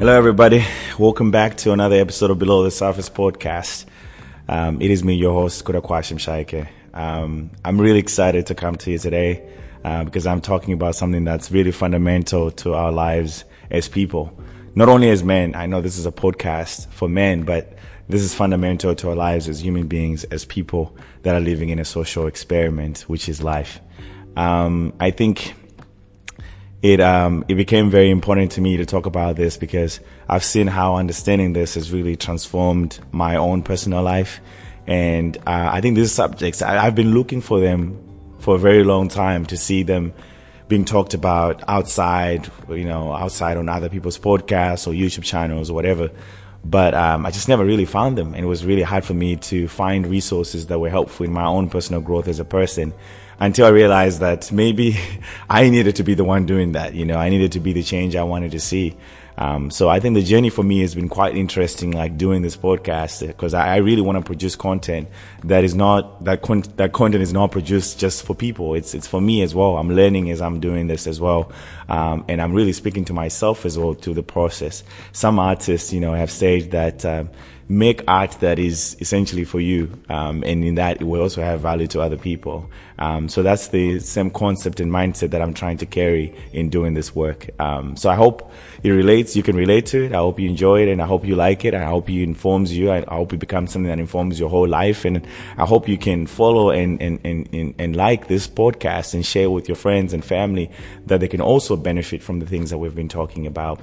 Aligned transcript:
Hello, 0.00 0.16
everybody. 0.16 0.64
Welcome 0.98 1.30
back 1.30 1.58
to 1.58 1.72
another 1.72 1.96
episode 1.96 2.30
of 2.30 2.38
Below 2.38 2.64
the 2.64 2.70
Surface 2.70 3.10
podcast. 3.10 3.84
Um, 4.48 4.80
it 4.80 4.90
is 4.90 5.04
me, 5.04 5.14
your 5.14 5.34
host, 5.34 5.62
Kudakwashim 5.62 6.16
Shaike. 6.16 6.66
Um, 6.94 7.50
I'm 7.66 7.78
really 7.78 7.98
excited 7.98 8.46
to 8.46 8.54
come 8.54 8.76
to 8.76 8.90
you 8.90 8.96
today 8.96 9.46
uh, 9.84 10.04
because 10.04 10.26
I'm 10.26 10.40
talking 10.40 10.72
about 10.72 10.94
something 10.94 11.24
that's 11.24 11.52
really 11.52 11.70
fundamental 11.70 12.50
to 12.50 12.72
our 12.72 12.90
lives 12.90 13.44
as 13.70 13.90
people. 13.90 14.32
Not 14.74 14.88
only 14.88 15.10
as 15.10 15.22
men, 15.22 15.54
I 15.54 15.66
know 15.66 15.82
this 15.82 15.98
is 15.98 16.06
a 16.06 16.12
podcast 16.12 16.86
for 16.88 17.06
men, 17.06 17.42
but 17.42 17.76
this 18.08 18.22
is 18.22 18.34
fundamental 18.34 18.94
to 18.94 19.10
our 19.10 19.14
lives 19.14 19.50
as 19.50 19.62
human 19.62 19.86
beings, 19.86 20.24
as 20.24 20.46
people 20.46 20.96
that 21.24 21.34
are 21.34 21.40
living 21.40 21.68
in 21.68 21.78
a 21.78 21.84
social 21.84 22.26
experiment, 22.26 23.02
which 23.02 23.28
is 23.28 23.42
life. 23.42 23.80
Um, 24.34 24.94
I 24.98 25.10
think 25.10 25.52
it 26.82 27.00
um, 27.00 27.44
it 27.48 27.56
became 27.56 27.90
very 27.90 28.10
important 28.10 28.52
to 28.52 28.60
me 28.60 28.76
to 28.78 28.86
talk 28.86 29.06
about 29.06 29.36
this 29.36 29.56
because 29.56 30.00
I've 30.28 30.44
seen 30.44 30.66
how 30.66 30.96
understanding 30.96 31.52
this 31.52 31.74
has 31.74 31.92
really 31.92 32.16
transformed 32.16 32.98
my 33.12 33.36
own 33.36 33.62
personal 33.62 34.02
life, 34.02 34.40
and 34.86 35.36
uh, 35.38 35.70
I 35.72 35.80
think 35.80 35.96
these 35.96 36.12
subjects 36.12 36.62
I, 36.62 36.84
I've 36.84 36.94
been 36.94 37.12
looking 37.12 37.42
for 37.42 37.60
them 37.60 37.98
for 38.38 38.54
a 38.54 38.58
very 38.58 38.82
long 38.84 39.08
time 39.08 39.44
to 39.46 39.56
see 39.56 39.82
them 39.82 40.14
being 40.68 40.84
talked 40.84 41.14
about 41.14 41.62
outside, 41.68 42.48
you 42.70 42.84
know, 42.84 43.12
outside 43.12 43.56
on 43.56 43.68
other 43.68 43.88
people's 43.88 44.18
podcasts 44.18 44.86
or 44.86 44.92
YouTube 44.92 45.24
channels 45.24 45.68
or 45.68 45.74
whatever. 45.74 46.10
But 46.64 46.94
um, 46.94 47.26
I 47.26 47.30
just 47.30 47.48
never 47.48 47.64
really 47.64 47.86
found 47.86 48.16
them, 48.16 48.34
and 48.34 48.44
it 48.44 48.48
was 48.48 48.64
really 48.64 48.82
hard 48.82 49.04
for 49.04 49.14
me 49.14 49.36
to 49.36 49.66
find 49.66 50.06
resources 50.06 50.66
that 50.68 50.78
were 50.78 50.90
helpful 50.90 51.26
in 51.26 51.32
my 51.32 51.44
own 51.44 51.68
personal 51.68 52.00
growth 52.00 52.28
as 52.28 52.38
a 52.38 52.44
person 52.44 52.94
until 53.40 53.66
I 53.66 53.70
realized 53.70 54.20
that 54.20 54.52
maybe 54.52 54.98
I 55.50 55.68
needed 55.70 55.96
to 55.96 56.04
be 56.04 56.14
the 56.14 56.24
one 56.24 56.46
doing 56.46 56.72
that. 56.72 56.94
You 56.94 57.06
know, 57.06 57.16
I 57.16 57.30
needed 57.30 57.52
to 57.52 57.60
be 57.60 57.72
the 57.72 57.82
change 57.82 58.14
I 58.14 58.22
wanted 58.22 58.52
to 58.52 58.60
see. 58.60 58.96
Um, 59.38 59.70
so 59.70 59.88
I 59.88 60.00
think 60.00 60.16
the 60.16 60.22
journey 60.22 60.50
for 60.50 60.62
me 60.62 60.80
has 60.80 60.94
been 60.94 61.08
quite 61.08 61.34
interesting, 61.34 61.92
like 61.92 62.18
doing 62.18 62.42
this 62.42 62.58
podcast, 62.58 63.26
because 63.26 63.54
I, 63.54 63.74
I, 63.74 63.76
really 63.76 64.02
want 64.02 64.18
to 64.18 64.22
produce 64.22 64.54
content 64.54 65.08
that 65.44 65.64
is 65.64 65.74
not 65.74 66.24
that 66.24 66.42
con- 66.42 66.64
that 66.76 66.92
content 66.92 67.22
is 67.22 67.32
not 67.32 67.50
produced 67.50 67.98
just 67.98 68.26
for 68.26 68.34
people. 68.34 68.74
It's 68.74 68.92
it's 68.92 69.06
for 69.06 69.18
me 69.18 69.40
as 69.40 69.54
well. 69.54 69.78
I'm 69.78 69.94
learning 69.94 70.30
as 70.30 70.42
I'm 70.42 70.60
doing 70.60 70.88
this 70.88 71.06
as 71.06 71.22
well, 71.22 71.50
um, 71.88 72.26
and 72.28 72.42
I'm 72.42 72.52
really 72.52 72.74
speaking 72.74 73.06
to 73.06 73.14
myself 73.14 73.64
as 73.64 73.78
well 73.78 73.94
through 73.94 74.14
the 74.14 74.22
process. 74.22 74.84
Some 75.12 75.38
artists, 75.38 75.90
you 75.90 76.00
know, 76.00 76.12
have 76.12 76.30
said 76.30 76.72
that. 76.72 77.04
Um, 77.06 77.30
make 77.70 78.02
art 78.08 78.32
that 78.40 78.58
is 78.58 78.96
essentially 78.98 79.44
for 79.44 79.60
you, 79.60 79.88
um, 80.08 80.42
and 80.44 80.64
in 80.64 80.74
that 80.74 81.00
it 81.00 81.04
will 81.04 81.22
also 81.22 81.40
have 81.40 81.60
value 81.60 81.86
to 81.86 82.00
other 82.00 82.18
people. 82.18 82.68
Um, 82.98 83.28
so 83.28 83.44
that's 83.44 83.68
the 83.68 84.00
same 84.00 84.28
concept 84.30 84.80
and 84.80 84.90
mindset 84.90 85.30
that 85.30 85.40
I'm 85.40 85.54
trying 85.54 85.78
to 85.78 85.86
carry 85.86 86.34
in 86.52 86.68
doing 86.68 86.94
this 86.94 87.14
work. 87.14 87.48
Um, 87.60 87.96
so 87.96 88.10
I 88.10 88.16
hope 88.16 88.52
it 88.82 88.90
relates. 88.90 89.36
You 89.36 89.44
can 89.44 89.54
relate 89.54 89.86
to 89.86 90.04
it. 90.04 90.12
I 90.12 90.16
hope 90.16 90.40
you 90.40 90.48
enjoy 90.48 90.82
it, 90.82 90.88
and 90.88 91.00
I 91.00 91.06
hope 91.06 91.24
you 91.24 91.36
like 91.36 91.64
it. 91.64 91.72
I 91.72 91.84
hope 91.84 92.10
it 92.10 92.22
informs 92.24 92.76
you. 92.76 92.90
I, 92.90 93.04
I 93.06 93.14
hope 93.14 93.32
it 93.32 93.38
becomes 93.38 93.70
something 93.70 93.88
that 93.88 94.00
informs 94.00 94.40
your 94.40 94.50
whole 94.50 94.68
life, 94.68 95.04
and 95.04 95.24
I 95.56 95.64
hope 95.64 95.88
you 95.88 95.96
can 95.96 96.26
follow 96.26 96.70
and 96.70 97.00
and, 97.00 97.20
and, 97.22 97.48
and, 97.54 97.74
and 97.78 97.94
like 97.94 98.26
this 98.26 98.48
podcast 98.48 99.14
and 99.14 99.24
share 99.24 99.48
with 99.48 99.68
your 99.68 99.76
friends 99.76 100.12
and 100.12 100.24
family 100.24 100.72
that 101.06 101.20
they 101.20 101.28
can 101.28 101.40
also 101.40 101.76
benefit 101.76 102.20
from 102.20 102.40
the 102.40 102.46
things 102.46 102.70
that 102.70 102.78
we've 102.78 102.96
been 102.96 103.08
talking 103.08 103.46
about. 103.46 103.80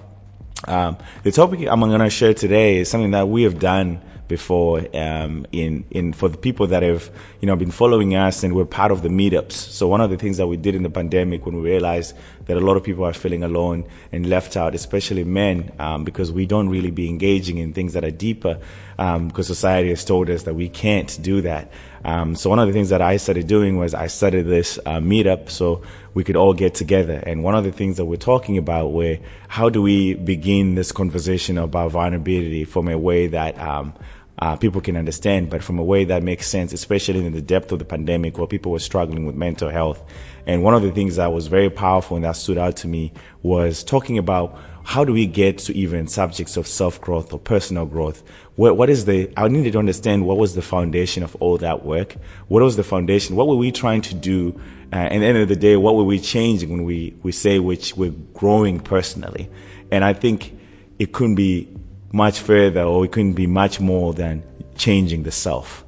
Um, 0.65 0.97
the 1.23 1.31
topic 1.31 1.67
I'm 1.69 1.79
going 1.79 1.99
to 1.99 2.09
share 2.09 2.33
today 2.33 2.77
is 2.77 2.89
something 2.89 3.11
that 3.11 3.27
we 3.27 3.43
have 3.43 3.59
done 3.59 4.01
before 4.27 4.85
um, 4.95 5.45
in 5.51 5.85
in 5.91 6.13
for 6.13 6.29
the 6.29 6.37
people 6.37 6.67
that 6.67 6.83
have 6.83 7.09
you 7.41 7.47
know 7.47 7.55
been 7.55 7.71
following 7.71 8.15
us 8.15 8.43
and 8.43 8.55
we're 8.55 8.65
part 8.65 8.91
of 8.91 9.01
the 9.01 9.09
meetups. 9.09 9.51
So 9.51 9.87
one 9.87 10.01
of 10.01 10.09
the 10.09 10.17
things 10.17 10.37
that 10.37 10.47
we 10.47 10.57
did 10.57 10.75
in 10.75 10.83
the 10.83 10.89
pandemic 10.89 11.45
when 11.45 11.55
we 11.55 11.61
realized 11.61 12.15
that 12.45 12.57
a 12.57 12.61
lot 12.61 12.77
of 12.77 12.83
people 12.83 13.03
are 13.03 13.13
feeling 13.13 13.43
alone 13.43 13.85
and 14.11 14.27
left 14.27 14.55
out, 14.57 14.73
especially 14.73 15.23
men, 15.23 15.71
um, 15.79 16.03
because 16.03 16.31
we 16.31 16.45
don't 16.45 16.69
really 16.69 16.91
be 16.91 17.09
engaging 17.09 17.57
in 17.57 17.73
things 17.73 17.93
that 17.93 18.03
are 18.03 18.11
deeper, 18.11 18.59
um, 18.97 19.27
because 19.27 19.47
society 19.47 19.89
has 19.89 20.03
told 20.05 20.29
us 20.29 20.43
that 20.43 20.53
we 20.53 20.69
can't 20.69 21.21
do 21.21 21.41
that. 21.41 21.69
Um, 22.05 22.35
so 22.35 22.49
one 22.49 22.59
of 22.59 22.67
the 22.67 22.73
things 22.73 22.89
that 22.89 23.01
I 23.01 23.17
started 23.17 23.47
doing 23.47 23.77
was 23.77 23.93
I 23.93 24.07
started 24.07 24.45
this 24.45 24.79
uh, 24.85 24.99
meetup 24.99 25.49
so 25.49 25.81
we 26.13 26.23
could 26.23 26.37
all 26.37 26.53
get 26.53 26.73
together. 26.73 27.21
And 27.25 27.43
one 27.43 27.53
of 27.53 27.65
the 27.65 27.71
things 27.71 27.97
that 27.97 28.05
we're 28.05 28.15
talking 28.15 28.57
about 28.57 28.93
were 28.93 29.17
how 29.49 29.69
do 29.69 29.81
we 29.81 30.13
begin 30.13 30.75
this 30.75 30.91
conversation 30.91 31.57
about 31.57 31.91
vulnerability 31.91 32.63
from 32.63 32.87
a 32.87 32.97
way 32.97 33.27
that 33.27 33.59
um, 33.59 33.93
uh, 34.39 34.55
people 34.55 34.81
can 34.81 34.95
understand, 34.95 35.49
but 35.49 35.63
from 35.63 35.79
a 35.79 35.83
way 35.83 36.05
that 36.05 36.21
makes 36.21 36.47
sense, 36.47 36.71
especially 36.71 37.25
in 37.25 37.33
the 37.33 37.41
depth 37.41 37.71
of 37.71 37.79
the 37.79 37.85
pandemic 37.85 38.37
where 38.37 38.47
people 38.47 38.71
were 38.71 38.79
struggling 38.79 39.25
with 39.25 39.35
mental 39.35 39.69
health. 39.69 40.03
And 40.45 40.63
one 40.63 40.75
of 40.75 40.83
the 40.83 40.91
things 40.91 41.15
that 41.15 41.33
was 41.33 41.47
very 41.47 41.69
powerful 41.69 42.15
and 42.15 42.23
that 42.23 42.35
stood 42.35 42.57
out 42.57 42.77
to 42.77 42.87
me 42.87 43.13
was 43.41 43.83
talking 43.83 44.17
about 44.17 44.57
how 44.83 45.03
do 45.03 45.11
we 45.11 45.25
get 45.25 45.57
to 45.57 45.75
even 45.75 46.07
subjects 46.07 46.55
of 46.55 46.65
self 46.65 47.01
growth 47.01 47.33
or 47.33 47.39
personal 47.39 47.85
growth? 47.85 48.23
What, 48.55 48.77
what 48.77 48.89
is 48.89 49.05
the, 49.05 49.29
I 49.35 49.47
needed 49.49 49.73
to 49.73 49.79
understand 49.79 50.25
what 50.25 50.37
was 50.37 50.55
the 50.55 50.61
foundation 50.61 51.23
of 51.23 51.35
all 51.41 51.57
that 51.57 51.83
work? 51.83 52.15
What 52.47 52.63
was 52.63 52.77
the 52.77 52.83
foundation? 52.83 53.35
What 53.35 53.47
were 53.47 53.55
we 53.55 53.71
trying 53.71 54.01
to 54.03 54.15
do? 54.15 54.59
Uh, 54.93 54.95
at 54.95 55.19
the 55.19 55.25
end 55.25 55.37
of 55.37 55.49
the 55.49 55.57
day, 55.57 55.75
what 55.75 55.95
were 55.95 56.05
we 56.05 56.17
changing 56.17 56.69
when 56.69 56.85
we, 56.85 57.13
we 57.21 57.33
say 57.33 57.59
which 57.59 57.97
we're 57.97 58.13
growing 58.33 58.79
personally? 58.79 59.49
And 59.91 60.05
I 60.05 60.13
think 60.13 60.57
it 60.99 61.11
couldn't 61.11 61.35
be 61.35 61.67
much 62.11 62.39
further 62.39 62.83
or 62.83 63.05
it 63.05 63.11
couldn't 63.11 63.33
be 63.33 63.47
much 63.47 63.79
more 63.79 64.13
than 64.13 64.43
changing 64.75 65.23
the 65.23 65.31
self. 65.31 65.83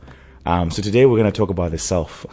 Um, 0.45 0.71
so 0.71 0.81
today 0.81 1.05
we're 1.05 1.17
going 1.17 1.31
to 1.31 1.37
talk 1.37 1.49
about 1.49 1.71
the 1.71 1.77
self, 1.77 2.25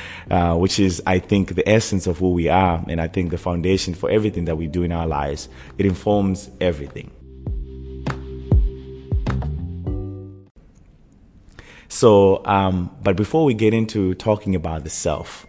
uh, 0.30 0.56
which 0.56 0.78
is, 0.78 1.02
I 1.06 1.18
think, 1.18 1.54
the 1.54 1.68
essence 1.68 2.06
of 2.06 2.18
who 2.18 2.32
we 2.32 2.48
are, 2.48 2.82
and 2.88 3.00
I 3.00 3.08
think 3.08 3.30
the 3.30 3.38
foundation 3.38 3.94
for 3.94 4.08
everything 4.08 4.46
that 4.46 4.56
we 4.56 4.66
do 4.66 4.84
in 4.84 4.92
our 4.92 5.06
lives. 5.06 5.48
It 5.76 5.84
informs 5.84 6.50
everything. 6.60 7.10
So, 11.88 12.44
um, 12.44 12.94
but 13.02 13.16
before 13.16 13.44
we 13.44 13.54
get 13.54 13.74
into 13.74 14.14
talking 14.14 14.54
about 14.54 14.84
the 14.84 14.90
self, 14.90 15.46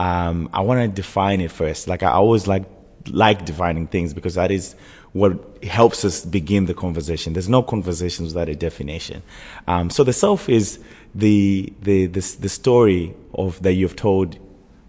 um, 0.00 0.50
I 0.52 0.60
want 0.62 0.80
to 0.80 0.88
define 0.88 1.40
it 1.40 1.52
first. 1.52 1.86
Like 1.86 2.02
I 2.02 2.10
always 2.10 2.46
like 2.46 2.64
like 3.08 3.44
defining 3.44 3.86
things 3.88 4.14
because 4.14 4.34
that 4.34 4.50
is 4.50 4.74
what 5.12 5.62
helps 5.62 6.04
us 6.04 6.24
begin 6.24 6.66
the 6.66 6.74
conversation. 6.74 7.34
There's 7.34 7.48
no 7.48 7.62
conversation 7.62 8.24
without 8.24 8.48
a 8.48 8.54
definition. 8.54 9.22
Um, 9.66 9.90
so 9.90 10.04
the 10.04 10.12
self 10.12 10.48
is 10.48 10.78
the, 11.14 11.72
the, 11.82 12.06
the, 12.06 12.20
the, 12.20 12.48
story 12.48 13.14
of 13.34 13.62
that 13.62 13.74
you've 13.74 13.96
told 13.96 14.38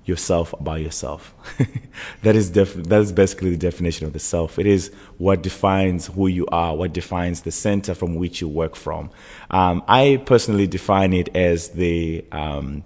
yourself 0.05 0.53
about 0.53 0.79
yourself. 0.81 1.33
that 2.23 2.35
is 2.35 2.49
def- 2.49 2.75
that 2.75 3.01
is 3.01 3.11
basically 3.11 3.51
the 3.51 3.57
definition 3.57 4.07
of 4.07 4.13
the 4.13 4.19
self. 4.19 4.59
It 4.59 4.65
is 4.65 4.91
what 5.17 5.43
defines 5.43 6.07
who 6.07 6.27
you 6.27 6.45
are, 6.47 6.75
what 6.75 6.93
defines 6.93 7.41
the 7.41 7.51
center 7.51 7.93
from 7.93 8.15
which 8.15 8.39
you 8.41 8.47
work 8.47 8.75
from. 8.75 9.11
Um, 9.51 9.83
I 9.87 10.21
personally 10.25 10.67
define 10.67 11.13
it 11.13 11.35
as 11.35 11.69
the 11.69 12.23
um, 12.31 12.83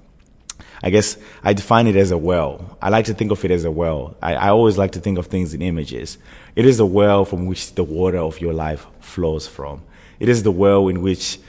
I 0.84 0.90
guess 0.90 1.18
I 1.44 1.54
define 1.54 1.88
it 1.88 1.96
as 1.96 2.12
a 2.12 2.18
well. 2.18 2.78
I 2.82 2.90
like 2.90 3.06
to 3.06 3.14
think 3.14 3.32
of 3.32 3.44
it 3.44 3.52
as 3.52 3.66
a 3.66 3.72
well. 3.72 4.16
I, 4.22 4.36
I, 4.36 4.50
always 4.50 4.78
like 4.78 4.92
to 4.92 5.00
think 5.00 5.18
of 5.18 5.26
things 5.26 5.54
in 5.54 5.62
images. 5.62 6.18
It 6.56 6.66
is 6.66 6.80
a 6.80 6.86
well 6.86 7.26
from 7.26 7.48
which 7.48 7.74
the 7.74 7.84
water 7.84 8.20
of 8.20 8.40
your 8.40 8.54
life 8.54 8.86
flows 9.00 9.48
from. 9.48 9.82
It 10.20 10.30
is 10.30 10.44
the 10.44 10.52
well 10.52 10.88
in 10.88 11.02
which 11.02 11.40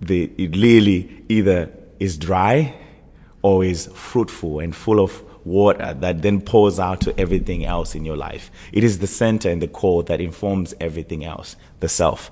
the, 0.00 0.30
it 0.38 0.56
really 0.56 1.24
either 1.28 1.72
is 1.98 2.16
dry 2.16 2.74
or 3.42 3.64
is 3.64 3.86
fruitful 3.94 4.60
and 4.60 4.74
full 4.74 5.00
of 5.00 5.22
water 5.44 5.94
that 6.00 6.22
then 6.22 6.40
pours 6.40 6.80
out 6.80 7.00
to 7.00 7.18
everything 7.18 7.64
else 7.64 7.94
in 7.94 8.04
your 8.04 8.16
life. 8.16 8.50
It 8.72 8.84
is 8.84 8.98
the 8.98 9.06
center 9.06 9.48
and 9.48 9.62
the 9.62 9.68
core 9.68 10.02
that 10.04 10.20
informs 10.20 10.74
everything 10.80 11.24
else, 11.24 11.56
the 11.80 11.88
self. 11.88 12.30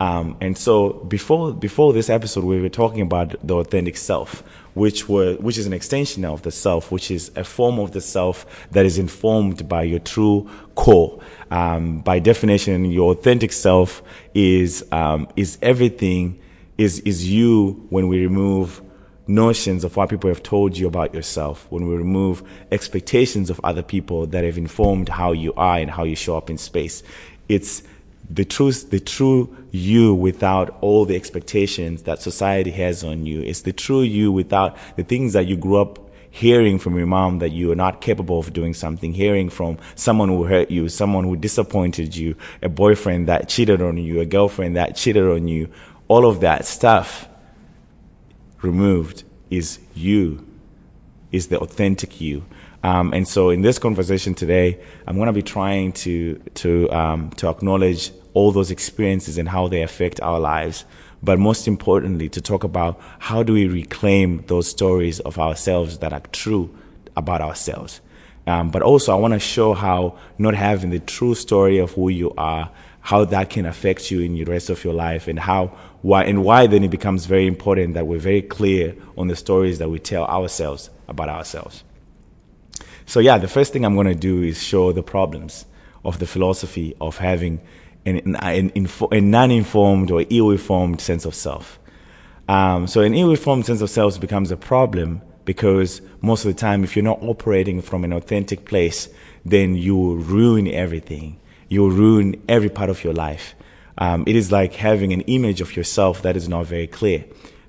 Um, 0.00 0.36
and 0.40 0.56
so 0.56 0.90
before 0.92 1.54
before 1.54 1.92
this 1.92 2.10
episode, 2.10 2.44
we 2.44 2.60
were 2.60 2.68
talking 2.68 3.00
about 3.00 3.34
the 3.46 3.56
authentic 3.56 3.96
self, 3.96 4.42
which 4.76 5.08
were 5.08 5.36
which 5.36 5.56
is 5.56 5.66
an 5.66 5.72
extension 5.72 6.22
of 6.26 6.42
the 6.42 6.50
self, 6.50 6.92
which 6.92 7.10
is 7.10 7.32
a 7.34 7.42
form 7.42 7.78
of 7.78 7.92
the 7.92 8.00
self 8.00 8.44
that 8.72 8.84
is 8.84 8.98
informed 8.98 9.66
by 9.66 9.82
your 9.82 9.98
true 9.98 10.48
core. 10.74 11.18
Um, 11.50 12.00
by 12.00 12.18
definition, 12.18 12.84
your 12.84 13.12
authentic 13.12 13.52
self 13.52 14.02
is 14.34 14.84
um, 14.92 15.28
is 15.34 15.56
everything 15.62 16.38
is 16.76 17.00
is 17.00 17.26
you 17.26 17.86
when 17.88 18.06
we 18.06 18.20
remove 18.20 18.82
notions 19.26 19.82
of 19.82 19.96
what 19.96 20.10
people 20.10 20.28
have 20.28 20.42
told 20.42 20.76
you 20.76 20.86
about 20.86 21.14
yourself, 21.14 21.66
when 21.70 21.88
we 21.88 21.96
remove 21.96 22.42
expectations 22.70 23.48
of 23.48 23.58
other 23.64 23.82
people 23.82 24.26
that 24.26 24.44
have 24.44 24.58
informed 24.58 25.08
how 25.08 25.32
you 25.32 25.54
are 25.54 25.78
and 25.78 25.90
how 25.90 26.04
you 26.04 26.14
show 26.14 26.36
up 26.36 26.50
in 26.50 26.58
space. 26.58 27.02
It's 27.48 27.82
the 28.28 28.44
truth, 28.44 28.90
the 28.90 29.00
true 29.00 29.56
you 29.70 30.14
without 30.14 30.76
all 30.80 31.04
the 31.04 31.16
expectations 31.16 32.02
that 32.04 32.20
society 32.20 32.70
has 32.72 33.04
on 33.04 33.26
you. 33.26 33.42
It's 33.42 33.62
the 33.62 33.72
true 33.72 34.02
you 34.02 34.32
without 34.32 34.76
the 34.96 35.04
things 35.04 35.32
that 35.34 35.46
you 35.46 35.56
grew 35.56 35.80
up 35.80 36.06
hearing 36.30 36.78
from 36.78 36.98
your 36.98 37.06
mom 37.06 37.38
that 37.38 37.50
you 37.50 37.72
are 37.72 37.76
not 37.76 38.02
capable 38.02 38.38
of 38.38 38.52
doing 38.52 38.74
something, 38.74 39.14
hearing 39.14 39.48
from 39.48 39.78
someone 39.94 40.28
who 40.28 40.44
hurt 40.44 40.70
you, 40.70 40.86
someone 40.88 41.24
who 41.24 41.34
disappointed 41.34 42.14
you, 42.14 42.36
a 42.60 42.68
boyfriend 42.68 43.26
that 43.26 43.48
cheated 43.48 43.80
on 43.80 43.96
you, 43.96 44.20
a 44.20 44.26
girlfriend 44.26 44.76
that 44.76 44.96
cheated 44.96 45.24
on 45.24 45.48
you, 45.48 45.66
all 46.08 46.26
of 46.26 46.40
that 46.40 46.66
stuff 46.66 47.26
removed 48.60 49.24
is 49.48 49.78
you, 49.94 50.46
is 51.32 51.48
the 51.48 51.58
authentic 51.58 52.20
you. 52.20 52.44
Um, 52.86 53.12
and 53.12 53.26
so 53.26 53.50
in 53.50 53.62
this 53.62 53.80
conversation 53.80 54.32
today, 54.32 54.78
I'm 55.08 55.16
going 55.16 55.26
to 55.26 55.32
be 55.32 55.42
trying 55.42 55.90
to 56.04 56.36
to 56.62 56.88
um, 56.92 57.30
to 57.30 57.48
acknowledge 57.48 58.12
all 58.32 58.52
those 58.52 58.70
experiences 58.70 59.38
and 59.38 59.48
how 59.48 59.66
they 59.66 59.82
affect 59.82 60.20
our 60.20 60.38
lives. 60.38 60.84
But 61.20 61.40
most 61.40 61.66
importantly, 61.66 62.28
to 62.28 62.40
talk 62.40 62.62
about 62.62 63.00
how 63.18 63.42
do 63.42 63.54
we 63.54 63.66
reclaim 63.66 64.44
those 64.46 64.70
stories 64.70 65.18
of 65.18 65.36
ourselves 65.36 65.98
that 65.98 66.12
are 66.12 66.22
true 66.30 66.72
about 67.16 67.40
ourselves. 67.40 68.00
Um, 68.46 68.70
but 68.70 68.82
also, 68.82 69.12
I 69.12 69.16
want 69.16 69.34
to 69.34 69.40
show 69.40 69.74
how 69.74 70.16
not 70.38 70.54
having 70.54 70.90
the 70.90 71.00
true 71.00 71.34
story 71.34 71.78
of 71.78 71.90
who 71.90 72.08
you 72.08 72.34
are, 72.38 72.70
how 73.00 73.24
that 73.24 73.50
can 73.50 73.66
affect 73.66 74.12
you 74.12 74.20
in 74.20 74.34
the 74.34 74.44
rest 74.44 74.70
of 74.70 74.84
your 74.84 74.94
life, 74.94 75.26
and 75.26 75.40
how 75.40 75.76
why 76.02 76.22
and 76.22 76.44
why 76.44 76.68
then 76.68 76.84
it 76.84 76.92
becomes 76.92 77.26
very 77.26 77.48
important 77.48 77.94
that 77.94 78.06
we're 78.06 78.20
very 78.20 78.42
clear 78.42 78.94
on 79.18 79.26
the 79.26 79.34
stories 79.34 79.80
that 79.80 79.90
we 79.90 79.98
tell 79.98 80.24
ourselves 80.26 80.88
about 81.08 81.28
ourselves. 81.28 81.82
So 83.06 83.20
yeah, 83.20 83.38
the 83.38 83.48
first 83.48 83.72
thing 83.72 83.84
I'm 83.84 83.94
going 83.94 84.08
to 84.08 84.14
do 84.14 84.42
is 84.42 84.62
show 84.62 84.92
the 84.92 85.02
problems 85.02 85.64
of 86.04 86.18
the 86.18 86.26
philosophy 86.26 86.94
of 87.00 87.18
having 87.18 87.60
an, 88.04 88.36
an, 88.36 88.70
an, 88.74 88.88
a 89.12 89.20
non-informed 89.20 90.10
or 90.10 90.24
ill-informed 90.28 91.00
sense 91.00 91.24
of 91.24 91.34
self. 91.34 91.78
Um, 92.48 92.86
so 92.86 93.00
an 93.02 93.14
ill-informed 93.14 93.66
sense 93.66 93.80
of 93.80 93.90
self 93.90 94.20
becomes 94.20 94.50
a 94.50 94.56
problem 94.56 95.22
because 95.44 96.02
most 96.20 96.44
of 96.44 96.52
the 96.52 96.60
time, 96.60 96.82
if 96.82 96.96
you're 96.96 97.04
not 97.04 97.22
operating 97.22 97.80
from 97.80 98.02
an 98.02 98.12
authentic 98.12 98.64
place, 98.64 99.08
then 99.44 99.76
you 99.76 99.96
will 99.96 100.16
ruin 100.16 100.66
everything. 100.66 101.38
You 101.68 101.82
will 101.82 101.90
ruin 101.90 102.42
every 102.48 102.68
part 102.68 102.90
of 102.90 103.04
your 103.04 103.12
life. 103.12 103.54
Um, 103.98 104.24
it 104.26 104.36
is 104.36 104.52
like 104.52 104.74
having 104.74 105.12
an 105.12 105.22
image 105.22 105.60
of 105.60 105.76
yourself 105.76 106.22
that 106.22 106.36
is 106.36 106.48
not 106.48 106.66
very 106.66 106.88
clear. 106.88 107.24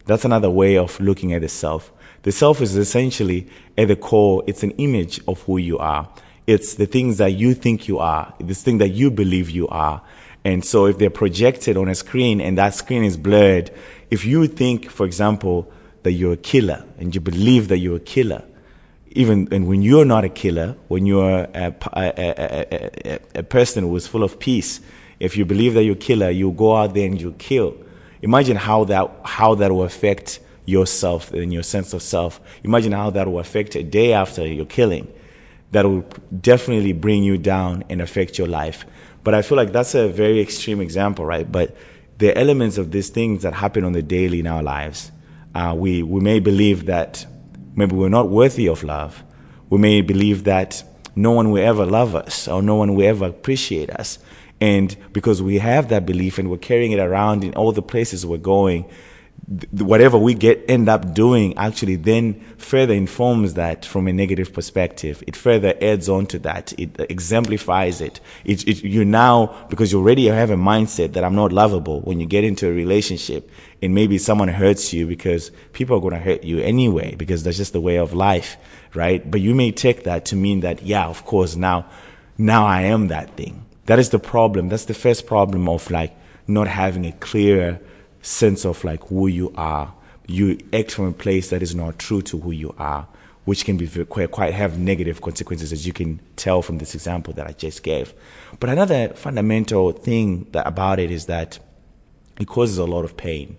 That's 0.05 0.25
another 0.25 0.49
way 0.49 0.77
of 0.77 0.99
looking 0.99 1.33
at 1.33 1.41
the 1.41 1.49
self. 1.49 1.91
The 2.23 2.31
self 2.31 2.61
is 2.61 2.75
essentially 2.75 3.47
at 3.77 3.87
the 3.87 3.95
core, 3.95 4.43
it's 4.47 4.63
an 4.63 4.71
image 4.71 5.21
of 5.27 5.41
who 5.43 5.57
you 5.57 5.77
are. 5.77 6.09
It's 6.45 6.75
the 6.75 6.85
things 6.85 7.17
that 7.17 7.33
you 7.33 7.53
think 7.53 7.87
you 7.87 7.99
are, 7.99 8.33
this 8.39 8.63
thing 8.63 8.77
that 8.77 8.89
you 8.89 9.11
believe 9.11 9.49
you 9.49 9.67
are. 9.67 10.01
And 10.45 10.63
so 10.63 10.85
if 10.85 10.97
they're 10.97 11.09
projected 11.09 11.75
on 11.75 11.89
a 11.89 11.95
screen 11.95 12.39
and 12.39 12.57
that 12.57 12.73
screen 12.73 13.03
is 13.03 13.17
blurred, 13.17 13.69
if 14.09 14.23
you 14.23 14.47
think, 14.47 14.89
for 14.89 15.05
example, 15.05 15.71
that 16.03 16.13
you're 16.13 16.33
a 16.33 16.37
killer 16.37 16.85
and 16.97 17.13
you 17.13 17.19
believe 17.19 17.67
that 17.67 17.79
you're 17.79 17.97
a 17.97 17.99
killer, 17.99 18.43
even 19.11 19.49
and 19.51 19.67
when 19.67 19.81
you're 19.81 20.05
not 20.05 20.23
a 20.23 20.29
killer, 20.29 20.75
when 20.87 21.05
you're 21.05 21.47
a, 21.53 21.75
a, 21.93 22.13
a, 22.15 23.19
a, 23.35 23.43
person 23.43 23.83
who 23.83 23.95
is 23.95 24.07
full 24.07 24.23
of 24.23 24.39
peace, 24.39 24.79
if 25.19 25.35
you 25.35 25.43
believe 25.43 25.73
that 25.73 25.83
you're 25.83 25.95
a 25.95 25.97
killer, 25.97 26.29
you 26.29 26.51
go 26.51 26.77
out 26.77 26.93
there 26.93 27.07
and 27.07 27.19
you 27.19 27.33
kill. 27.33 27.75
Imagine 28.21 28.57
how 28.57 28.85
that 28.85 29.11
how 29.25 29.55
that 29.55 29.71
will 29.71 29.83
affect 29.83 30.39
yourself 30.67 31.33
and 31.33 31.51
your 31.51 31.63
sense 31.63 31.93
of 31.93 32.03
self. 32.03 32.39
Imagine 32.63 32.91
how 32.91 33.09
that 33.09 33.27
will 33.27 33.39
affect 33.39 33.75
a 33.75 33.81
day 33.81 34.13
after 34.13 34.45
your 34.45 34.65
killing. 34.65 35.11
That 35.71 35.85
will 35.85 36.05
definitely 36.39 36.93
bring 36.93 37.23
you 37.23 37.37
down 37.37 37.83
and 37.89 38.01
affect 38.01 38.37
your 38.37 38.47
life. 38.47 38.85
But 39.23 39.33
I 39.33 39.41
feel 39.41 39.57
like 39.57 39.71
that's 39.71 39.95
a 39.95 40.07
very 40.07 40.39
extreme 40.39 40.79
example, 40.81 41.25
right? 41.25 41.49
But 41.51 41.75
the 42.17 42.37
elements 42.37 42.77
of 42.77 42.91
these 42.91 43.09
things 43.09 43.43
that 43.43 43.53
happen 43.53 43.83
on 43.83 43.93
the 43.93 44.01
daily 44.01 44.39
in 44.39 44.47
our 44.47 44.63
lives, 44.63 45.11
uh, 45.55 45.73
we, 45.75 46.03
we 46.03 46.19
may 46.19 46.39
believe 46.39 46.85
that 46.85 47.25
maybe 47.75 47.95
we're 47.95 48.09
not 48.09 48.29
worthy 48.29 48.67
of 48.67 48.83
love. 48.83 49.23
We 49.69 49.79
may 49.79 50.01
believe 50.01 50.43
that 50.43 50.83
no 51.15 51.31
one 51.31 51.51
will 51.51 51.63
ever 51.63 51.85
love 51.85 52.15
us 52.15 52.47
or 52.47 52.61
no 52.61 52.75
one 52.75 52.95
will 52.95 53.07
ever 53.07 53.25
appreciate 53.25 53.89
us. 53.89 54.19
And 54.59 54.95
because 55.13 55.41
we 55.41 55.59
have 55.59 55.89
that 55.89 56.05
belief 56.05 56.37
and 56.37 56.49
we're 56.49 56.57
carrying 56.57 56.91
it 56.91 56.99
around 56.99 57.43
in 57.43 57.53
all 57.53 57.71
the 57.71 57.81
places 57.81 58.25
we're 58.25 58.37
going, 58.37 58.89
whatever 59.71 60.17
we 60.17 60.33
get 60.33 60.63
end 60.67 60.89
up 60.89 61.13
doing 61.13 61.57
actually 61.57 61.95
then 61.95 62.33
further 62.57 62.93
informs 62.93 63.53
that 63.53 63.85
from 63.85 64.07
a 64.07 64.13
negative 64.13 64.51
perspective. 64.51 65.23
It 65.25 65.35
further 65.35 65.73
adds 65.81 66.09
on 66.09 66.25
to 66.27 66.39
that. 66.39 66.73
It 66.77 66.99
exemplifies 67.09 68.01
it. 68.01 68.19
it, 68.43 68.67
it 68.67 68.83
you 68.83 69.05
now 69.05 69.67
because 69.69 69.91
you 69.91 69.99
already 69.99 70.25
have 70.27 70.49
a 70.49 70.55
mindset 70.55 71.13
that 71.13 71.23
i'm 71.23 71.35
not 71.35 71.51
lovable 71.51 72.01
when 72.01 72.19
you 72.19 72.25
get 72.25 72.43
into 72.43 72.67
a 72.67 72.71
relationship 72.71 73.49
and 73.81 73.95
maybe 73.95 74.17
someone 74.17 74.49
hurts 74.49 74.91
you 74.91 75.07
because 75.07 75.51
people 75.71 75.95
are 75.97 76.01
going 76.01 76.13
to 76.13 76.19
hurt 76.19 76.43
you 76.43 76.59
anyway 76.59 77.15
because 77.15 77.43
that's 77.43 77.57
just 77.57 77.73
the 77.73 77.81
way 77.81 77.97
of 77.97 78.13
life 78.13 78.57
right? 78.93 79.29
But 79.29 79.41
you 79.41 79.53
may 79.53 79.71
take 79.71 80.03
that 80.03 80.25
to 80.25 80.35
mean 80.35 80.61
that 80.61 80.83
yeah 80.83 81.07
of 81.07 81.23
course 81.25 81.55
now 81.55 81.85
now 82.37 82.65
i 82.65 82.81
am 82.81 83.07
that 83.07 83.35
thing. 83.37 83.65
That 83.85 83.99
is 83.99 84.09
the 84.09 84.19
problem. 84.19 84.67
That's 84.67 84.85
the 84.85 84.93
first 84.93 85.25
problem 85.25 85.69
of 85.69 85.89
like 85.89 86.13
not 86.45 86.67
having 86.67 87.05
a 87.05 87.13
clear 87.13 87.79
sense 88.27 88.65
of 88.65 88.83
like 88.83 89.03
who 89.07 89.27
you 89.27 89.53
are. 89.55 89.93
You 90.27 90.59
act 90.73 90.91
from 90.91 91.05
a 91.05 91.13
place 91.13 91.49
that 91.49 91.61
is 91.61 91.73
not 91.73 91.97
true 91.97 92.21
to 92.23 92.39
who 92.39 92.51
you 92.51 92.75
are, 92.77 93.07
which 93.45 93.63
can 93.63 93.77
be 93.77 93.87
quite, 94.05 94.31
quite 94.31 94.53
have 94.53 94.77
negative 94.77 95.21
consequences, 95.21 95.71
as 95.71 95.87
you 95.87 95.93
can 95.93 96.19
tell 96.35 96.61
from 96.61 96.79
this 96.79 96.93
example 96.93 97.33
that 97.35 97.47
I 97.47 97.53
just 97.53 97.81
gave. 97.81 98.13
But 98.59 98.69
another 98.69 99.09
fundamental 99.09 99.93
thing 99.93 100.47
that, 100.51 100.67
about 100.67 100.99
it 100.99 101.11
is 101.11 101.27
that 101.27 101.59
it 102.37 102.47
causes 102.47 102.77
a 102.77 102.85
lot 102.85 103.05
of 103.05 103.15
pain. 103.15 103.57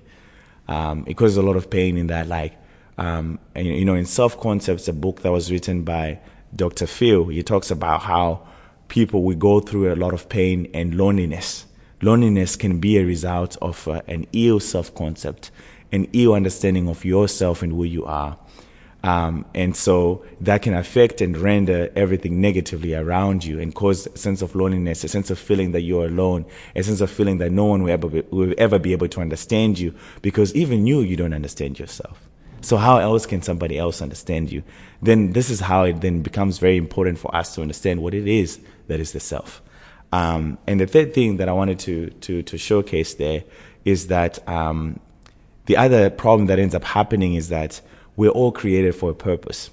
Um, 0.69 1.05
it 1.07 1.15
causes 1.15 1.39
a 1.39 1.43
lot 1.43 1.57
of 1.57 1.71
pain 1.71 1.97
in 1.97 2.09
that, 2.09 2.29
like, 2.29 2.55
um, 2.99 3.39
and, 3.55 3.67
you 3.67 3.87
know, 3.87 3.95
in 3.95 4.05
Self 4.05 4.39
Concepts, 4.39 4.87
a 4.89 4.93
book 4.93 5.23
that 5.23 5.33
was 5.33 5.51
written 5.51 5.85
by 5.85 6.21
Dr. 6.55 6.87
Phil, 6.87 7.29
he 7.29 7.43
talks 7.43 7.71
about 7.71 8.03
how 8.03 8.47
people 8.89 9.23
will 9.23 9.37
go 9.37 9.61
through 9.61 9.93
a 9.93 9.97
lot 9.97 10.13
of 10.13 10.29
pain 10.29 10.69
and 10.75 10.95
loneliness 10.97 11.65
Loneliness 12.01 12.57
can 12.57 12.79
be 12.79 12.97
a 12.99 13.05
result 13.05 13.57
of 13.61 13.89
uh, 13.89 14.03
an 14.07 14.27
ill 14.33 14.61
self 14.61 14.95
concept, 14.95 15.51
an 15.91 16.09
ill 16.13 16.35
understanding 16.35 16.89
of 16.89 17.05
yourself 17.05 17.63
and 17.63 17.73
who 17.73 17.85
you 17.85 18.05
are. 18.05 18.39
Um, 19.03 19.47
and 19.55 19.77
so 19.77 20.25
that 20.41 20.63
can 20.63 20.75
affect 20.75 21.21
and 21.21 21.37
render 21.37 21.91
everything 21.95 22.41
negatively 22.41 22.95
around 22.95 23.45
you 23.45 23.61
and 23.61 23.73
cause 23.73 24.09
a 24.09 24.19
sense 24.19 24.43
of 24.43 24.57
loneliness, 24.57 25.05
a 25.05 25.09
sense 25.09 25.31
of 25.31 25.39
feeling 25.39 25.71
that 25.73 25.83
you're 25.83 26.07
alone, 26.07 26.47
a 26.75 26.83
sense 26.83 27.01
of 27.01 27.11
feeling 27.11 27.39
that 27.39 27.53
no 27.53 27.65
one 27.65 27.85
will 27.85 27.93
ever 27.93 28.09
be, 28.09 28.23
will 28.31 28.55
ever 28.59 28.79
be 28.79 28.93
able 28.93 29.09
to 29.09 29.21
understand 29.21 29.79
you 29.79 29.95
because 30.21 30.53
even 30.55 30.87
you, 30.87 31.01
you 31.01 31.17
don't 31.17 31.33
understand 31.33 31.79
yourself. 31.79 32.29
So 32.61 32.77
how 32.77 32.99
else 32.99 33.25
can 33.25 33.41
somebody 33.41 33.79
else 33.79 34.03
understand 34.03 34.51
you? 34.51 34.65
Then 35.01 35.33
this 35.33 35.49
is 35.49 35.61
how 35.61 35.85
it 35.85 36.01
then 36.01 36.23
becomes 36.23 36.59
very 36.59 36.77
important 36.77 37.19
for 37.19 37.33
us 37.35 37.55
to 37.55 37.63
understand 37.63 38.03
what 38.03 38.15
it 38.15 38.27
is 38.27 38.59
that 38.89 38.99
is 38.99 39.13
the 39.13 39.21
self. 39.21 39.63
Um, 40.13 40.59
and 40.67 40.81
the 40.81 40.87
third 40.87 41.15
thing 41.15 41.37
that 41.37 41.49
I 41.49 41.53
wanted 41.53 41.79
to, 41.81 42.11
to, 42.11 42.43
to 42.43 42.59
showcase 42.59 43.15
there 43.15 43.45
is 43.85 44.07
that 44.09 44.47
um, 44.49 45.01
the 45.67 45.77
other 45.77 46.11
problem 46.11 46.47
that 46.47 46.59
ends 46.59 46.75
up 46.75 46.85
happening 46.85 47.35
is 47.35 47.49
that 47.49 47.81
we're 48.17 48.31
all 48.31 48.53
created 48.53 48.95
for 48.95 49.11
a 49.11 49.15
purpose. 49.15 49.71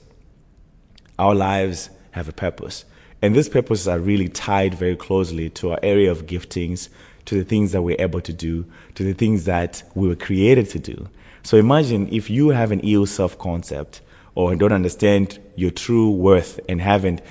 Our 1.17 1.33
lives 1.33 1.89
have 2.11 2.27
a 2.27 2.33
purpose. 2.33 2.85
And 3.21 3.35
these 3.35 3.49
purposes 3.49 3.87
are 3.87 3.99
really 3.99 4.29
tied 4.29 4.73
very 4.75 4.95
closely 4.95 5.49
to 5.51 5.71
our 5.71 5.79
area 5.81 6.11
of 6.11 6.25
giftings, 6.25 6.89
to 7.25 7.35
the 7.35 7.43
things 7.43 7.71
that 7.71 7.81
we're 7.81 7.99
able 7.99 8.21
to 8.21 8.33
do, 8.33 8.65
to 8.95 9.03
the 9.03 9.13
things 9.13 9.45
that 9.45 9.83
we 9.95 10.07
were 10.07 10.15
created 10.15 10.69
to 10.71 10.79
do. 10.79 11.09
So 11.43 11.57
imagine 11.57 12.09
if 12.11 12.29
you 12.29 12.49
have 12.49 12.71
an 12.71 12.81
ill 12.81 13.05
self 13.05 13.37
concept 13.37 14.01
or 14.35 14.55
don't 14.55 14.73
understand 14.73 15.39
your 15.55 15.71
true 15.71 16.11
worth 16.11 16.59
and 16.67 16.81
haven't 16.81 17.21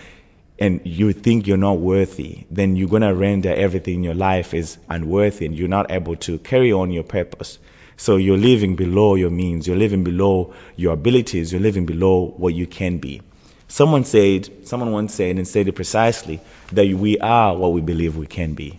and 0.58 0.80
you 0.84 1.12
think 1.12 1.46
you're 1.46 1.56
not 1.56 1.78
worthy, 1.78 2.44
then 2.50 2.76
you're 2.76 2.88
going 2.88 3.02
to 3.02 3.14
render 3.14 3.52
everything 3.52 3.96
in 3.96 4.04
your 4.04 4.14
life 4.14 4.54
is 4.54 4.78
unworthy 4.88 5.46
and 5.46 5.58
you're 5.58 5.68
not 5.68 5.90
able 5.90 6.16
to 6.16 6.38
carry 6.38 6.73
on 6.73 6.90
your 6.90 7.02
purpose. 7.02 7.58
So 7.96 8.16
you're 8.16 8.38
living 8.38 8.76
below 8.76 9.14
your 9.14 9.30
means, 9.30 9.66
you're 9.66 9.76
living 9.76 10.04
below 10.04 10.54
your 10.76 10.94
abilities, 10.94 11.52
you're 11.52 11.61
living 11.61 11.87
below 11.87 12.34
what 12.37 12.54
you 12.54 12.66
can 12.66 12.99
be. 12.99 13.20
Someone 13.66 14.04
said, 14.04 14.66
someone 14.66 14.92
once 14.92 15.14
said 15.14 15.37
and 15.37 15.46
said 15.46 15.66
it 15.66 15.73
precisely 15.73 16.40
that 16.73 16.87
we 16.87 17.18
are 17.18 17.56
what 17.56 17.73
we 17.73 17.80
believe 17.80 18.16
we 18.16 18.26
can 18.26 18.54
be. 18.54 18.78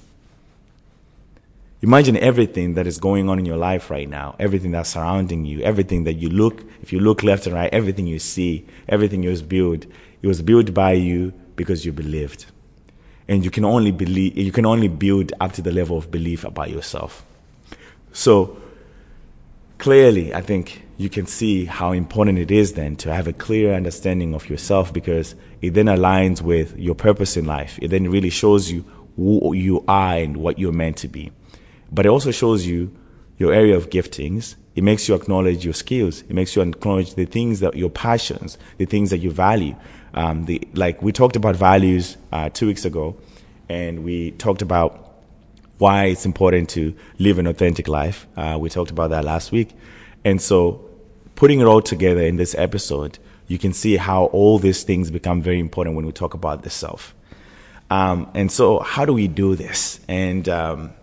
Imagine 1.82 2.18
everything 2.18 2.74
that 2.76 2.88
is 2.88 2.98
going 2.98 3.30
on 3.30 3.38
in 3.38 3.46
your 3.46 3.58
life 3.58 3.90
right 3.90 4.10
now, 4.10 4.36
everything 4.40 4.72
that's 4.72 4.90
surrounding 4.90 5.46
you, 5.46 5.62
everything 5.62 6.06
that 6.06 6.14
you 6.14 6.30
look, 6.30 6.64
if 6.82 6.94
you 6.94 7.00
look 7.00 7.22
left 7.22 7.46
and 7.46 7.56
right, 7.56 7.72
everything 7.74 8.08
you 8.08 8.20
see, 8.20 8.66
everything 8.88 9.22
you 9.22 9.30
was 9.30 9.42
built, 9.42 9.86
it 10.22 10.28
was 10.28 10.42
built 10.42 10.74
by 10.74 10.94
you 10.94 11.34
because 11.56 11.86
you 11.86 11.92
believed. 11.92 12.46
And 13.28 13.44
you 13.44 13.52
can 13.52 13.66
only 13.66 13.92
believe 13.92 14.38
you 14.38 14.52
can 14.52 14.66
only 14.66 14.88
build 14.88 15.34
up 15.40 15.54
to 15.54 15.62
the 15.62 15.72
level 15.72 15.98
of 15.98 16.12
belief 16.12 16.44
about 16.44 16.70
yourself. 16.70 17.26
So 18.12 18.58
clearly 19.78 20.34
I 20.34 20.42
think 20.42 20.84
you 20.98 21.10
can 21.10 21.26
see 21.26 21.66
how 21.66 21.92
important 21.92 22.38
it 22.38 22.52
is 22.52 22.74
then 22.74 22.96
to 22.98 23.14
have 23.14 23.28
a 23.28 23.34
clear 23.34 23.74
understanding 23.74 24.34
of 24.34 24.50
yourself 24.50 24.94
because 24.94 25.36
it 25.62 25.74
then 25.74 25.88
aligns 25.88 26.42
with 26.42 26.78
your 26.78 26.96
purpose 26.96 27.36
in 27.36 27.46
life. 27.46 27.78
It 27.82 27.90
then 27.90 28.10
really 28.10 28.30
shows 28.30 28.72
you 28.72 28.86
who 29.18 29.54
you 29.54 29.84
are 29.88 30.18
and 30.18 30.38
what 30.38 30.60
you're 30.60 30.72
meant 30.72 30.98
to 30.98 31.08
be. 31.08 31.32
But 31.92 32.06
it 32.06 32.10
also 32.10 32.32
shows 32.32 32.66
you 32.66 32.96
your 33.38 33.54
area 33.54 33.76
of 33.76 33.90
giftings. 33.90 34.56
It 34.76 34.84
makes 34.84 35.08
you 35.08 35.16
acknowledge 35.16 35.64
your 35.64 35.74
skills. 35.74 36.22
It 36.22 36.32
makes 36.32 36.56
you 36.56 36.62
acknowledge 36.62 37.16
the 37.16 37.26
things 37.26 37.60
that 37.62 37.76
your 37.76 37.90
passions, 37.90 38.58
the 38.78 38.86
things 38.86 39.10
that 39.10 39.20
you 39.20 39.32
value. 39.32 39.76
Um, 40.16 40.46
the 40.46 40.68
like 40.74 41.02
we 41.02 41.12
talked 41.12 41.36
about 41.36 41.56
values 41.56 42.18
uh, 42.32 42.50
two 42.50 42.68
weeks 42.68 42.86
ago, 42.86 43.16
and 43.70 44.04
we 44.04 44.32
talked 44.32 44.64
about 44.64 45.14
why 45.78 46.06
it's 46.06 46.26
important 46.26 46.70
to 46.70 46.96
live 47.20 47.38
an 47.38 47.46
authentic 47.46 47.88
life. 47.88 48.26
Uh, 48.36 48.58
we 48.60 48.70
talked 48.70 48.92
about 48.92 49.12
that 49.12 49.24
last 49.24 49.52
week, 49.52 49.70
and 50.24 50.42
so 50.42 50.90
putting 51.36 51.60
it 51.60 51.66
all 51.66 51.82
together 51.82 52.22
in 52.22 52.38
this 52.38 52.56
episode 52.56 53.20
you 53.48 53.58
can 53.58 53.74
see 53.74 53.98
how 53.98 54.26
all 54.26 54.60
these 54.60 54.84
things 54.84 55.12
become 55.12 55.42
very 55.42 55.60
important 55.60 55.96
when 55.96 56.06
we 56.06 56.12
talk 56.12 56.34
about 56.34 56.64
the 56.64 56.70
self. 56.70 57.14
Um, 57.90 58.30
and 58.34 58.52
so, 58.52 58.80
how 58.80 59.06
do 59.06 59.14
we 59.14 59.28
do 59.28 59.56
this? 59.56 60.00
And 60.08 60.50
um, 60.50 60.94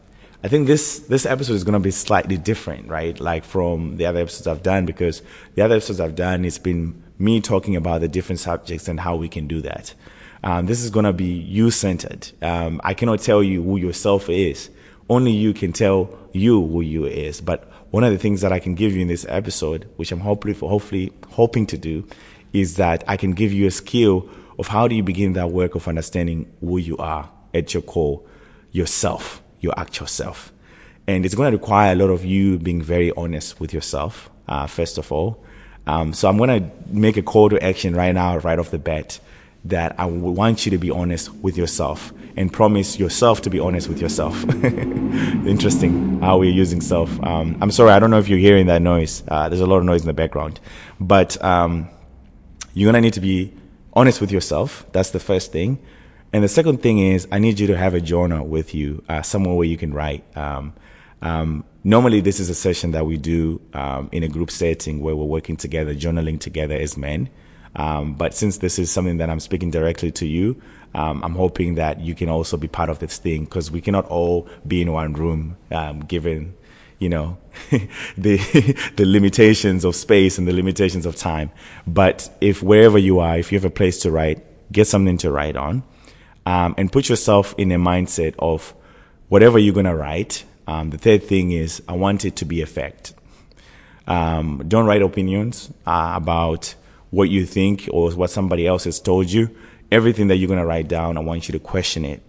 I 0.42 0.48
think 0.48 0.66
this 0.66 1.00
this 1.00 1.24
episode 1.24 1.54
is 1.54 1.62
going 1.62 1.74
to 1.74 1.80
be 1.80 1.92
slightly 1.92 2.36
different, 2.36 2.88
right? 2.88 3.18
Like 3.18 3.44
from 3.44 3.96
the 3.96 4.06
other 4.06 4.20
episodes 4.20 4.48
I've 4.48 4.62
done, 4.62 4.86
because 4.86 5.22
the 5.54 5.62
other 5.62 5.76
episodes 5.76 6.00
I've 6.00 6.16
done, 6.16 6.44
it's 6.44 6.58
been 6.58 7.01
me 7.22 7.40
talking 7.40 7.76
about 7.76 8.00
the 8.00 8.08
different 8.08 8.40
subjects 8.40 8.88
and 8.88 8.98
how 8.98 9.16
we 9.16 9.28
can 9.28 9.46
do 9.46 9.60
that. 9.62 9.94
Um, 10.44 10.66
this 10.66 10.82
is 10.82 10.90
going 10.90 11.04
to 11.04 11.12
be 11.12 11.32
you 11.32 11.70
centered. 11.70 12.30
Um, 12.42 12.80
I 12.82 12.94
cannot 12.94 13.20
tell 13.20 13.42
you 13.42 13.62
who 13.62 13.76
yourself 13.76 14.28
is. 14.28 14.70
Only 15.08 15.30
you 15.30 15.54
can 15.54 15.72
tell 15.72 16.18
you 16.32 16.66
who 16.66 16.80
you 16.80 17.04
is. 17.06 17.40
But 17.40 17.70
one 17.92 18.02
of 18.02 18.10
the 18.10 18.18
things 18.18 18.40
that 18.40 18.52
I 18.52 18.58
can 18.58 18.74
give 18.74 18.92
you 18.92 19.02
in 19.02 19.08
this 19.08 19.24
episode, 19.28 19.88
which 19.96 20.10
I'm 20.10 20.20
hopefully, 20.20 20.54
hopefully 20.54 21.12
hoping 21.28 21.66
to 21.66 21.78
do, 21.78 22.06
is 22.52 22.76
that 22.76 23.04
I 23.06 23.16
can 23.16 23.32
give 23.32 23.52
you 23.52 23.66
a 23.66 23.70
skill 23.70 24.28
of 24.58 24.66
how 24.66 24.88
do 24.88 24.94
you 24.94 25.02
begin 25.02 25.34
that 25.34 25.50
work 25.50 25.74
of 25.74 25.86
understanding 25.86 26.52
who 26.60 26.78
you 26.78 26.96
are 26.98 27.30
at 27.54 27.72
your 27.72 27.82
core, 27.82 28.22
yourself, 28.72 29.42
your 29.60 29.74
actual 29.78 30.06
self. 30.06 30.52
And 31.06 31.24
it's 31.24 31.34
going 31.34 31.52
to 31.52 31.56
require 31.56 31.92
a 31.92 31.96
lot 31.96 32.10
of 32.10 32.24
you 32.24 32.58
being 32.58 32.82
very 32.82 33.12
honest 33.12 33.60
with 33.60 33.72
yourself, 33.72 34.30
uh, 34.48 34.66
first 34.66 34.98
of 34.98 35.12
all. 35.12 35.44
Um, 35.86 36.12
so 36.12 36.28
I'm 36.28 36.36
going 36.36 36.62
to 36.62 36.70
make 36.88 37.16
a 37.16 37.22
call 37.22 37.48
to 37.50 37.62
action 37.62 37.94
right 37.94 38.12
now, 38.12 38.38
right 38.38 38.58
off 38.58 38.70
the 38.70 38.78
bat, 38.78 39.18
that 39.64 39.94
I 39.98 40.06
want 40.06 40.66
you 40.66 40.70
to 40.70 40.78
be 40.78 40.90
honest 40.90 41.32
with 41.36 41.56
yourself 41.56 42.12
and 42.36 42.52
promise 42.52 42.98
yourself 42.98 43.42
to 43.42 43.50
be 43.50 43.60
honest 43.60 43.88
with 43.88 44.00
yourself. 44.00 44.42
Interesting 44.64 46.20
how 46.20 46.38
we're 46.38 46.50
using 46.50 46.80
self. 46.80 47.22
Um, 47.22 47.58
I'm 47.60 47.70
sorry, 47.70 47.90
I 47.90 47.98
don't 47.98 48.10
know 48.10 48.18
if 48.18 48.28
you're 48.28 48.38
hearing 48.38 48.66
that 48.66 48.82
noise. 48.82 49.22
Uh, 49.28 49.48
there's 49.48 49.60
a 49.60 49.66
lot 49.66 49.78
of 49.78 49.84
noise 49.84 50.00
in 50.00 50.06
the 50.06 50.12
background. 50.12 50.60
But 50.98 51.42
um, 51.44 51.88
you're 52.74 52.90
going 52.90 53.00
to 53.00 53.06
need 53.06 53.14
to 53.14 53.20
be 53.20 53.52
honest 53.92 54.20
with 54.20 54.32
yourself. 54.32 54.86
That's 54.92 55.10
the 55.10 55.20
first 55.20 55.52
thing. 55.52 55.78
And 56.32 56.42
the 56.42 56.48
second 56.48 56.82
thing 56.82 56.98
is, 56.98 57.28
I 57.30 57.38
need 57.38 57.60
you 57.60 57.66
to 57.66 57.76
have 57.76 57.94
a 57.94 58.00
journal 58.00 58.46
with 58.46 58.74
you, 58.74 59.04
uh, 59.08 59.20
somewhere 59.22 59.54
where 59.54 59.68
you 59.68 59.76
can 59.76 59.92
write. 59.92 60.24
Um, 60.36 60.72
um, 61.22 61.64
normally, 61.84 62.20
this 62.20 62.40
is 62.40 62.50
a 62.50 62.54
session 62.54 62.90
that 62.90 63.06
we 63.06 63.16
do 63.16 63.60
um, 63.72 64.08
in 64.12 64.22
a 64.22 64.28
group 64.28 64.50
setting 64.50 65.00
where 65.00 65.16
we're 65.16 65.24
working 65.24 65.56
together, 65.56 65.94
journaling 65.94 66.38
together 66.38 66.74
as 66.74 66.96
men. 66.96 67.30
Um, 67.74 68.14
but 68.14 68.34
since 68.34 68.58
this 68.58 68.78
is 68.78 68.90
something 68.90 69.16
that 69.18 69.30
I'm 69.30 69.40
speaking 69.40 69.70
directly 69.70 70.10
to 70.12 70.26
you, 70.26 70.60
um, 70.94 71.22
I'm 71.24 71.34
hoping 71.34 71.76
that 71.76 72.00
you 72.00 72.14
can 72.14 72.28
also 72.28 72.56
be 72.56 72.68
part 72.68 72.90
of 72.90 72.98
this 72.98 73.16
thing 73.18 73.44
because 73.44 73.70
we 73.70 73.80
cannot 73.80 74.06
all 74.06 74.48
be 74.66 74.82
in 74.82 74.92
one 74.92 75.14
room, 75.14 75.56
um, 75.70 76.00
given 76.00 76.54
you 76.98 77.08
know 77.08 77.38
the 78.18 78.36
the 78.96 79.06
limitations 79.06 79.84
of 79.84 79.96
space 79.96 80.36
and 80.36 80.46
the 80.46 80.52
limitations 80.52 81.06
of 81.06 81.16
time. 81.16 81.50
But 81.86 82.28
if 82.40 82.62
wherever 82.62 82.98
you 82.98 83.20
are, 83.20 83.38
if 83.38 83.52
you 83.52 83.58
have 83.58 83.64
a 83.64 83.70
place 83.70 84.00
to 84.00 84.10
write, 84.10 84.44
get 84.70 84.86
something 84.86 85.16
to 85.18 85.30
write 85.30 85.56
on, 85.56 85.82
um, 86.44 86.74
and 86.76 86.92
put 86.92 87.08
yourself 87.08 87.54
in 87.56 87.72
a 87.72 87.78
mindset 87.78 88.34
of 88.38 88.74
whatever 89.28 89.58
you're 89.58 89.74
gonna 89.74 89.96
write. 89.96 90.44
Um, 90.72 90.90
the 90.90 90.98
third 90.98 91.24
thing 91.24 91.52
is 91.52 91.82
I 91.86 91.92
want 91.92 92.24
it 92.24 92.36
to 92.36 92.44
be 92.44 92.62
a 92.62 92.66
fact. 92.66 93.14
Um, 94.06 94.64
don't 94.66 94.86
write 94.86 95.02
opinions 95.02 95.70
uh, 95.86 96.14
about 96.16 96.74
what 97.10 97.28
you 97.28 97.44
think 97.44 97.88
or 97.92 98.10
what 98.12 98.30
somebody 98.30 98.66
else 98.66 98.84
has 98.84 98.98
told 98.98 99.30
you. 99.30 99.54
Everything 99.90 100.28
that 100.28 100.36
you're 100.36 100.48
gonna 100.48 100.66
write 100.66 100.88
down, 100.88 101.18
I 101.18 101.20
want 101.20 101.46
you 101.48 101.52
to 101.52 101.58
question 101.58 102.04
it. 102.04 102.22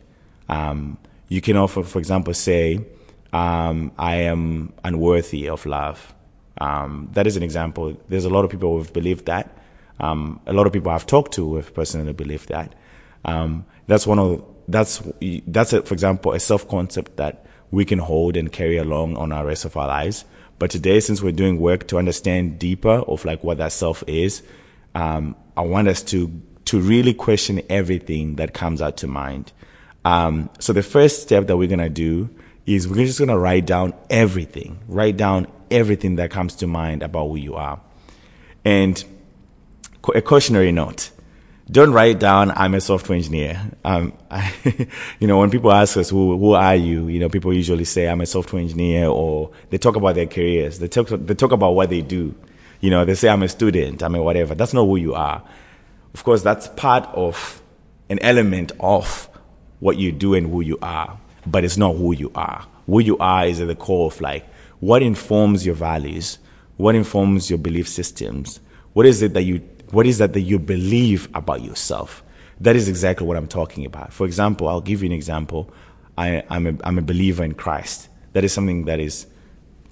Um, 0.49 0.97
you 1.29 1.39
can 1.41 1.55
offer, 1.55 1.83
for 1.83 1.99
example, 1.99 2.33
say, 2.33 2.85
um, 3.31 3.91
I 3.97 4.15
am 4.33 4.73
unworthy 4.83 5.47
of 5.47 5.65
love. 5.65 6.13
Um, 6.59 7.09
that 7.13 7.25
is 7.25 7.37
an 7.37 7.43
example. 7.43 7.97
There's 8.09 8.25
a 8.25 8.29
lot 8.29 8.43
of 8.43 8.51
people 8.51 8.73
who 8.73 8.79
have 8.79 8.93
believed 8.93 9.25
that. 9.27 9.57
Um, 9.99 10.41
a 10.45 10.53
lot 10.53 10.67
of 10.67 10.73
people 10.73 10.91
I've 10.91 11.07
talked 11.07 11.33
to 11.33 11.55
have 11.55 11.73
personally 11.73 12.13
believed 12.13 12.49
that. 12.49 12.75
That's 13.87 14.05
one 14.05 14.19
of 14.19 14.43
that's 14.67 15.01
that's 15.47 15.73
a, 15.73 15.81
for 15.81 15.93
example 15.93 16.33
a 16.33 16.39
self 16.39 16.67
concept 16.67 17.17
that 17.17 17.45
we 17.73 17.83
can 17.83 17.97
hold 17.97 18.37
and 18.37 18.51
carry 18.51 18.77
along 18.77 19.17
on 19.17 19.31
our 19.31 19.47
rest 19.47 19.65
of 19.65 19.75
our 19.75 19.87
lives. 19.87 20.25
But 20.59 20.69
today, 20.69 20.99
since 20.99 21.23
we're 21.23 21.31
doing 21.31 21.59
work 21.59 21.87
to 21.87 21.97
understand 21.97 22.59
deeper 22.59 22.99
of 23.07 23.25
like 23.25 23.43
what 23.43 23.57
that 23.57 23.71
self 23.71 24.03
is, 24.05 24.43
um, 24.93 25.35
I 25.57 25.61
want 25.61 25.87
us 25.87 26.03
to 26.03 26.31
to 26.65 26.79
really 26.79 27.15
question 27.15 27.61
everything 27.69 28.35
that 28.35 28.53
comes 28.53 28.79
out 28.79 28.97
to 28.97 29.07
mind. 29.07 29.51
Um, 30.05 30.51
so 30.59 30.71
the 30.71 30.83
first 30.83 31.23
step 31.23 31.47
that 31.47 31.57
we're 31.57 31.67
gonna 31.67 31.89
do 31.89 32.29
is 32.67 32.87
we're 32.87 33.07
just 33.07 33.17
to 33.17 33.37
write 33.37 33.65
down 33.65 33.93
everything, 34.07 34.79
write 34.87 35.17
down 35.17 35.47
everything 35.71 36.17
that 36.17 36.29
comes 36.29 36.55
to 36.57 36.67
mind 36.67 37.01
about 37.01 37.27
who 37.27 37.37
you 37.37 37.55
are. 37.55 37.81
And 38.63 39.03
a 40.13 40.21
cautionary 40.21 40.71
note. 40.71 41.09
Don't 41.71 41.93
write 41.93 42.19
down, 42.19 42.51
I'm 42.51 42.73
a 42.73 42.81
software 42.81 43.15
engineer. 43.15 43.61
Um, 43.85 44.13
I, 44.29 44.53
you 45.19 45.27
know, 45.27 45.39
when 45.39 45.49
people 45.49 45.71
ask 45.71 45.95
us, 45.97 46.09
who, 46.09 46.37
who 46.37 46.53
are 46.53 46.75
you? 46.75 47.07
You 47.07 47.19
know, 47.19 47.29
people 47.29 47.53
usually 47.53 47.85
say, 47.85 48.07
I'm 48.07 48.21
a 48.21 48.25
software 48.25 48.61
engineer 48.61 49.07
or 49.07 49.51
they 49.69 49.77
talk 49.77 49.95
about 49.95 50.15
their 50.15 50.25
careers. 50.27 50.79
They 50.79 50.87
talk, 50.87 51.07
they 51.07 51.33
talk 51.33 51.51
about 51.51 51.71
what 51.71 51.89
they 51.89 52.01
do. 52.01 52.35
You 52.81 52.89
know, 52.89 53.05
they 53.05 53.15
say, 53.15 53.29
I'm 53.29 53.43
a 53.43 53.47
student, 53.47 54.03
I'm 54.03 54.13
a 54.15 54.21
whatever. 54.21 54.55
That's 54.55 54.73
not 54.73 54.83
who 54.83 54.97
you 54.97 55.13
are. 55.13 55.41
Of 56.13 56.23
course, 56.23 56.43
that's 56.43 56.67
part 56.67 57.05
of 57.13 57.61
an 58.09 58.19
element 58.19 58.73
of 58.79 59.29
what 59.79 59.97
you 59.97 60.11
do 60.11 60.33
and 60.33 60.51
who 60.51 60.61
you 60.61 60.77
are 60.81 61.17
but 61.45 61.63
it's 61.63 61.77
not 61.77 61.95
who 61.95 62.13
you 62.13 62.31
are. 62.35 62.65
Who 62.85 62.99
you 62.99 63.17
are 63.17 63.45
is 63.45 63.61
at 63.61 63.67
the 63.67 63.75
core 63.75 64.07
of 64.07 64.19
like 64.21 64.45
what 64.79 65.01
informs 65.01 65.65
your 65.65 65.75
values, 65.75 66.39
what 66.77 66.95
informs 66.95 67.49
your 67.49 67.59
belief 67.59 67.87
systems, 67.87 68.59
what 68.93 69.05
is 69.05 69.21
it 69.21 69.33
that 69.33 69.43
you 69.43 69.59
what 69.93 70.05
is 70.05 70.17
that 70.17 70.33
that 70.33 70.41
you 70.41 70.59
believe 70.59 71.29
about 71.33 71.61
yourself. 71.61 72.23
That 72.59 72.75
is 72.75 72.87
exactly 72.87 73.25
what 73.27 73.37
I'm 73.37 73.47
talking 73.47 73.85
about. 73.85 74.13
For 74.13 74.25
example, 74.25 74.67
I'll 74.67 74.81
give 74.81 75.01
you 75.01 75.07
an 75.07 75.13
example. 75.13 75.73
I, 76.17 76.43
I'm 76.49 76.67
a, 76.67 76.73
I'm 76.83 76.97
a 76.97 77.01
believer 77.01 77.43
in 77.43 77.53
Christ. 77.53 78.09
That 78.33 78.43
is 78.43 78.53
something 78.53 78.85
that 78.85 78.99
is 78.99 79.27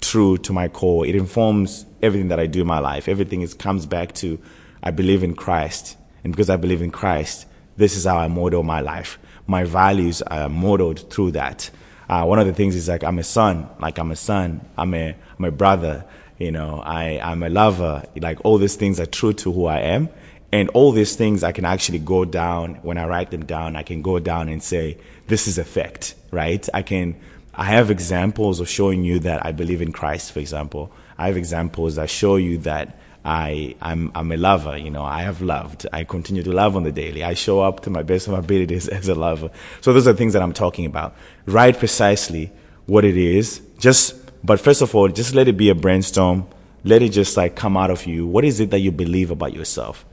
true 0.00 0.38
to 0.38 0.52
my 0.52 0.68
core. 0.68 1.06
It 1.06 1.14
informs 1.14 1.86
everything 2.02 2.28
that 2.28 2.40
I 2.40 2.46
do 2.46 2.62
in 2.62 2.66
my 2.66 2.78
life. 2.78 3.08
Everything 3.08 3.42
is, 3.42 3.54
comes 3.54 3.86
back 3.86 4.12
to 4.14 4.40
I 4.82 4.90
believe 4.90 5.22
in 5.22 5.34
Christ. 5.34 5.96
And 6.24 6.32
because 6.32 6.50
I 6.50 6.56
believe 6.56 6.82
in 6.82 6.90
Christ, 6.90 7.46
this 7.76 7.96
is 7.96 8.04
how 8.04 8.18
I 8.18 8.28
model 8.28 8.62
my 8.62 8.80
life 8.80 9.18
my 9.46 9.64
values 9.64 10.22
are 10.22 10.48
modeled 10.48 11.10
through 11.10 11.32
that. 11.32 11.70
Uh, 12.08 12.24
one 12.24 12.38
of 12.38 12.46
the 12.46 12.52
things 12.52 12.74
is 12.76 12.88
like 12.88 13.04
I'm 13.04 13.18
a 13.18 13.24
son, 13.24 13.68
like 13.78 13.98
I'm 13.98 14.10
a 14.10 14.16
son, 14.16 14.60
I'm 14.76 14.94
a 14.94 15.14
I'm 15.38 15.44
a 15.44 15.50
brother, 15.50 16.04
you 16.42 16.50
know, 16.50 16.82
I 16.84 17.20
I'm 17.22 17.42
a 17.42 17.48
lover. 17.48 18.04
Like 18.16 18.38
all 18.44 18.58
these 18.58 18.76
things 18.76 18.98
are 18.98 19.06
true 19.06 19.32
to 19.34 19.52
who 19.52 19.66
I 19.66 19.80
am, 19.80 20.08
and 20.50 20.68
all 20.70 20.92
these 20.92 21.14
things 21.16 21.42
I 21.42 21.52
can 21.52 21.64
actually 21.64 22.00
go 22.00 22.24
down 22.24 22.74
when 22.82 22.98
I 22.98 23.06
write 23.06 23.30
them 23.30 23.44
down. 23.44 23.76
I 23.76 23.82
can 23.82 24.02
go 24.02 24.18
down 24.18 24.48
and 24.48 24.62
say 24.62 24.98
this 25.28 25.46
is 25.46 25.58
a 25.58 25.64
fact, 25.64 26.14
right? 26.30 26.68
I 26.74 26.82
can. 26.82 27.16
I 27.54 27.64
have 27.64 27.90
examples 27.90 28.60
of 28.60 28.68
showing 28.68 29.04
you 29.04 29.18
that 29.20 29.44
I 29.44 29.52
believe 29.52 29.82
in 29.82 29.92
Christ, 29.92 30.32
for 30.32 30.40
example. 30.40 30.90
I 31.18 31.26
have 31.26 31.36
examples 31.36 31.96
that 31.96 32.08
show 32.08 32.36
you 32.36 32.58
that 32.58 32.98
I, 33.24 33.76
I'm, 33.80 34.10
I'm 34.14 34.32
a 34.32 34.36
lover, 34.36 34.76
you 34.76 34.90
know, 34.90 35.04
I 35.04 35.22
have 35.22 35.42
loved. 35.42 35.86
I 35.92 36.04
continue 36.04 36.42
to 36.42 36.52
love 36.52 36.76
on 36.76 36.82
the 36.82 36.92
daily. 36.92 37.22
I 37.22 37.34
show 37.34 37.60
up 37.60 37.80
to 37.80 37.90
my 37.90 38.02
best 38.02 38.26
of 38.26 38.32
my 38.32 38.38
abilities 38.46 38.88
as 38.88 39.08
a 39.08 39.14
lover. 39.14 39.50
So 39.80 39.92
those 39.92 40.08
are 40.08 40.14
things 40.14 40.32
that 40.32 40.42
I'm 40.42 40.52
talking 40.52 40.86
about. 40.86 41.14
Write 41.46 41.78
precisely 41.78 42.50
what 42.86 43.04
it 43.04 43.16
is. 43.16 43.60
Just, 43.78 44.16
but 44.44 44.60
first 44.60 44.82
of 44.82 44.94
all, 44.94 45.08
just 45.08 45.34
let 45.34 45.48
it 45.48 45.56
be 45.56 45.68
a 45.68 45.74
brainstorm. 45.74 46.46
Let 46.84 47.02
it 47.02 47.10
just 47.10 47.36
like 47.36 47.54
come 47.54 47.76
out 47.76 47.90
of 47.90 48.06
you. 48.06 48.26
What 48.26 48.44
is 48.44 48.58
it 48.60 48.70
that 48.70 48.80
you 48.80 48.90
believe 48.90 49.30
about 49.30 49.52
yourself? 49.52 50.04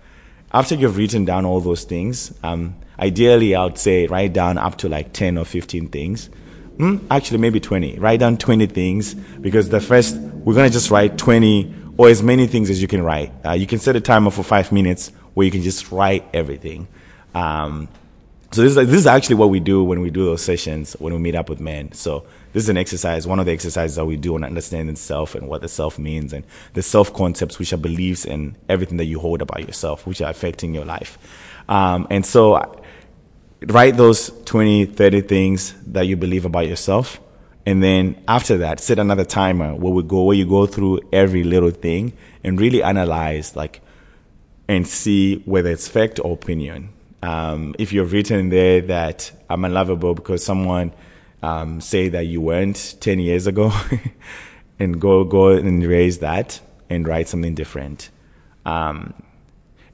After 0.52 0.76
you've 0.76 0.98
written 0.98 1.26
down 1.26 1.46
all 1.46 1.60
those 1.60 1.84
things, 1.84 2.34
um, 2.44 2.76
ideally 3.00 3.56
I 3.56 3.64
would 3.66 3.78
say 3.78 4.08
write 4.08 4.34
down 4.34 4.58
up 4.58 4.78
to 4.80 4.90
like 4.90 5.14
10 5.14 5.38
or 5.38 5.46
15 5.46 5.90
things. 5.90 6.30
Hmm? 6.78 6.98
Actually, 7.12 7.40
maybe 7.40 7.60
20. 7.60 8.00
Write 8.00 8.20
down 8.22 8.38
20 8.38 8.68
things 8.68 9.14
because 9.14 9.70
the 9.70 9.82
first, 9.82 10.16
we're 10.16 10.54
going 10.54 10.68
to 10.68 10.74
just 10.74 10.90
write 10.92 11.18
20 11.18 11.76
or 11.98 12.08
as 12.08 12.24
many 12.24 12.48
things 12.48 12.70
as 12.70 12.82
you 12.82 12.88
can 12.88 13.04
write. 13.04 13.34
Uh, 13.46 13.52
you 13.52 13.68
can 13.68 13.80
set 13.80 13.96
a 13.96 14.02
timer 14.02 14.32
for 14.32 14.44
five 14.44 14.72
minutes 14.72 15.12
where 15.34 15.46
you 15.46 15.52
can 15.52 15.62
just 15.62 15.92
write 15.92 16.26
everything. 16.34 16.88
Um, 17.36 17.90
so 18.52 18.62
this 18.62 18.78
is, 18.78 18.88
this 18.88 18.96
is 18.96 19.08
actually 19.08 19.36
what 19.36 19.50
we 19.50 19.60
do 19.60 19.84
when 19.84 20.00
we 20.00 20.10
do 20.10 20.26
those 20.26 20.42
sessions 20.42 20.94
when 20.94 21.14
we 21.14 21.20
meet 21.20 21.36
up 21.36 21.50
with 21.50 21.60
men. 21.60 21.92
So 21.92 22.26
this 22.54 22.64
is 22.64 22.70
an 22.70 22.78
exercise, 22.78 23.28
one 23.28 23.40
of 23.40 23.46
the 23.46 23.52
exercises 23.52 23.96
that 23.96 24.06
we 24.06 24.16
do 24.16 24.36
on 24.36 24.44
understanding 24.44 24.96
self 24.96 25.36
and 25.36 25.48
what 25.48 25.62
the 25.62 25.68
self 25.68 26.00
means 26.00 26.34
and 26.34 26.44
the 26.74 26.82
self 26.82 27.14
concepts, 27.14 27.60
which 27.60 27.74
are 27.74 27.78
beliefs 27.78 28.26
and 28.26 28.56
everything 28.68 28.98
that 28.98 29.06
you 29.06 29.20
hold 29.20 29.42
about 29.42 29.66
yourself, 29.66 30.08
which 30.08 30.22
are 30.22 30.30
affecting 30.30 30.74
your 30.74 30.86
life. 30.86 31.18
Um, 31.68 32.08
and 32.10 32.26
so 32.26 32.82
write 33.68 33.98
those 33.98 34.32
20, 34.46 34.86
30 34.86 35.22
things 35.22 35.74
that 35.88 36.08
you 36.08 36.18
believe 36.18 36.46
about 36.46 36.68
yourself 36.68 37.20
and 37.70 37.84
then 37.84 38.20
after 38.28 38.58
that, 38.58 38.80
set 38.80 38.98
another 38.98 39.24
timer 39.24 39.76
where 39.76 39.94
we 39.94 40.02
go, 40.02 40.24
where 40.24 40.36
you 40.36 40.48
go 40.48 40.66
through 40.66 41.02
every 41.14 41.44
little 41.44 41.70
thing 41.70 42.14
and 42.44 42.60
really 42.60 42.82
analyze, 42.82 43.56
like, 43.56 43.82
and 44.68 44.88
see 44.88 45.44
whether 45.46 45.70
it's 45.70 45.88
fact 45.88 46.20
or 46.24 46.34
opinion. 46.34 46.90
Um, 47.22 47.76
if 47.78 47.94
you've 47.94 48.12
written 48.12 48.50
there 48.50 48.82
that 48.82 49.32
I'm 49.52 49.66
unlovable 49.66 50.16
because 50.16 50.44
someone 50.44 50.94
um, 51.42 51.82
say 51.82 52.10
that 52.10 52.26
you 52.26 52.42
weren't 52.42 52.96
10 53.00 53.20
years 53.20 53.48
ago, 53.48 53.72
and 54.80 55.00
go 55.00 55.24
go 55.24 55.50
and 55.50 55.84
erase 55.84 56.18
that 56.20 56.62
and 56.90 57.08
write 57.08 57.28
something 57.28 57.56
different. 57.56 58.10
Um, 58.66 59.14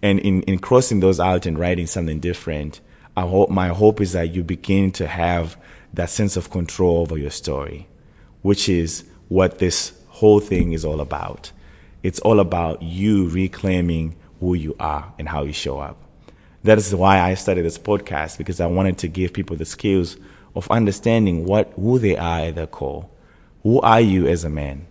And 0.01 0.19
in, 0.19 0.43
in 0.43 0.59
crossing 0.59 0.99
those 0.99 1.19
out 1.19 1.47
and 1.47 1.57
writing 1.57 1.87
something 1.87 2.19
different, 2.19 2.79
I 3.17 3.21
hope, 3.21 3.49
my 3.49 3.69
hope 3.69 4.01
is 4.01 4.11
that 4.11 4.35
you 4.35 4.43
begin 4.43 4.91
to 4.93 5.07
have 5.07 5.57
that 5.95 6.11
sense 6.11 6.37
of 6.37 6.51
control 6.51 6.99
over 6.99 7.17
your 7.17 7.31
story, 7.31 7.87
which 8.43 8.69
is 8.69 9.03
what 9.29 9.57
this 9.57 9.93
whole 10.09 10.39
thing 10.39 10.73
is 10.73 10.85
all 10.85 11.01
about. 11.01 11.51
It's 12.03 12.19
all 12.19 12.39
about 12.39 12.83
you 12.83 13.29
reclaiming 13.29 14.15
who 14.39 14.53
you 14.53 14.75
are 14.79 15.11
and 15.17 15.27
how 15.29 15.43
you 15.43 15.53
show 15.53 15.79
up. 15.79 15.97
That 16.63 16.77
is 16.77 16.93
why 16.93 17.19
I 17.19 17.33
started 17.33 17.65
this 17.65 17.79
podcast 17.79 18.37
because 18.37 18.59
I 18.59 18.67
wanted 18.67 18.99
to 18.99 19.07
give 19.07 19.33
people 19.33 19.55
the 19.55 19.65
skills 19.65 20.17
of 20.55 20.69
understanding 20.71 21.45
what 21.45 21.71
who 21.75 22.00
they 22.00 22.15
are 22.15 22.39
at 22.39 22.55
their 22.55 22.67
core. 22.67 23.07
Who 23.63 23.81
are 23.81 24.01
you 24.01 24.27
as 24.27 24.43
a 24.43 24.50
man? 24.50 24.88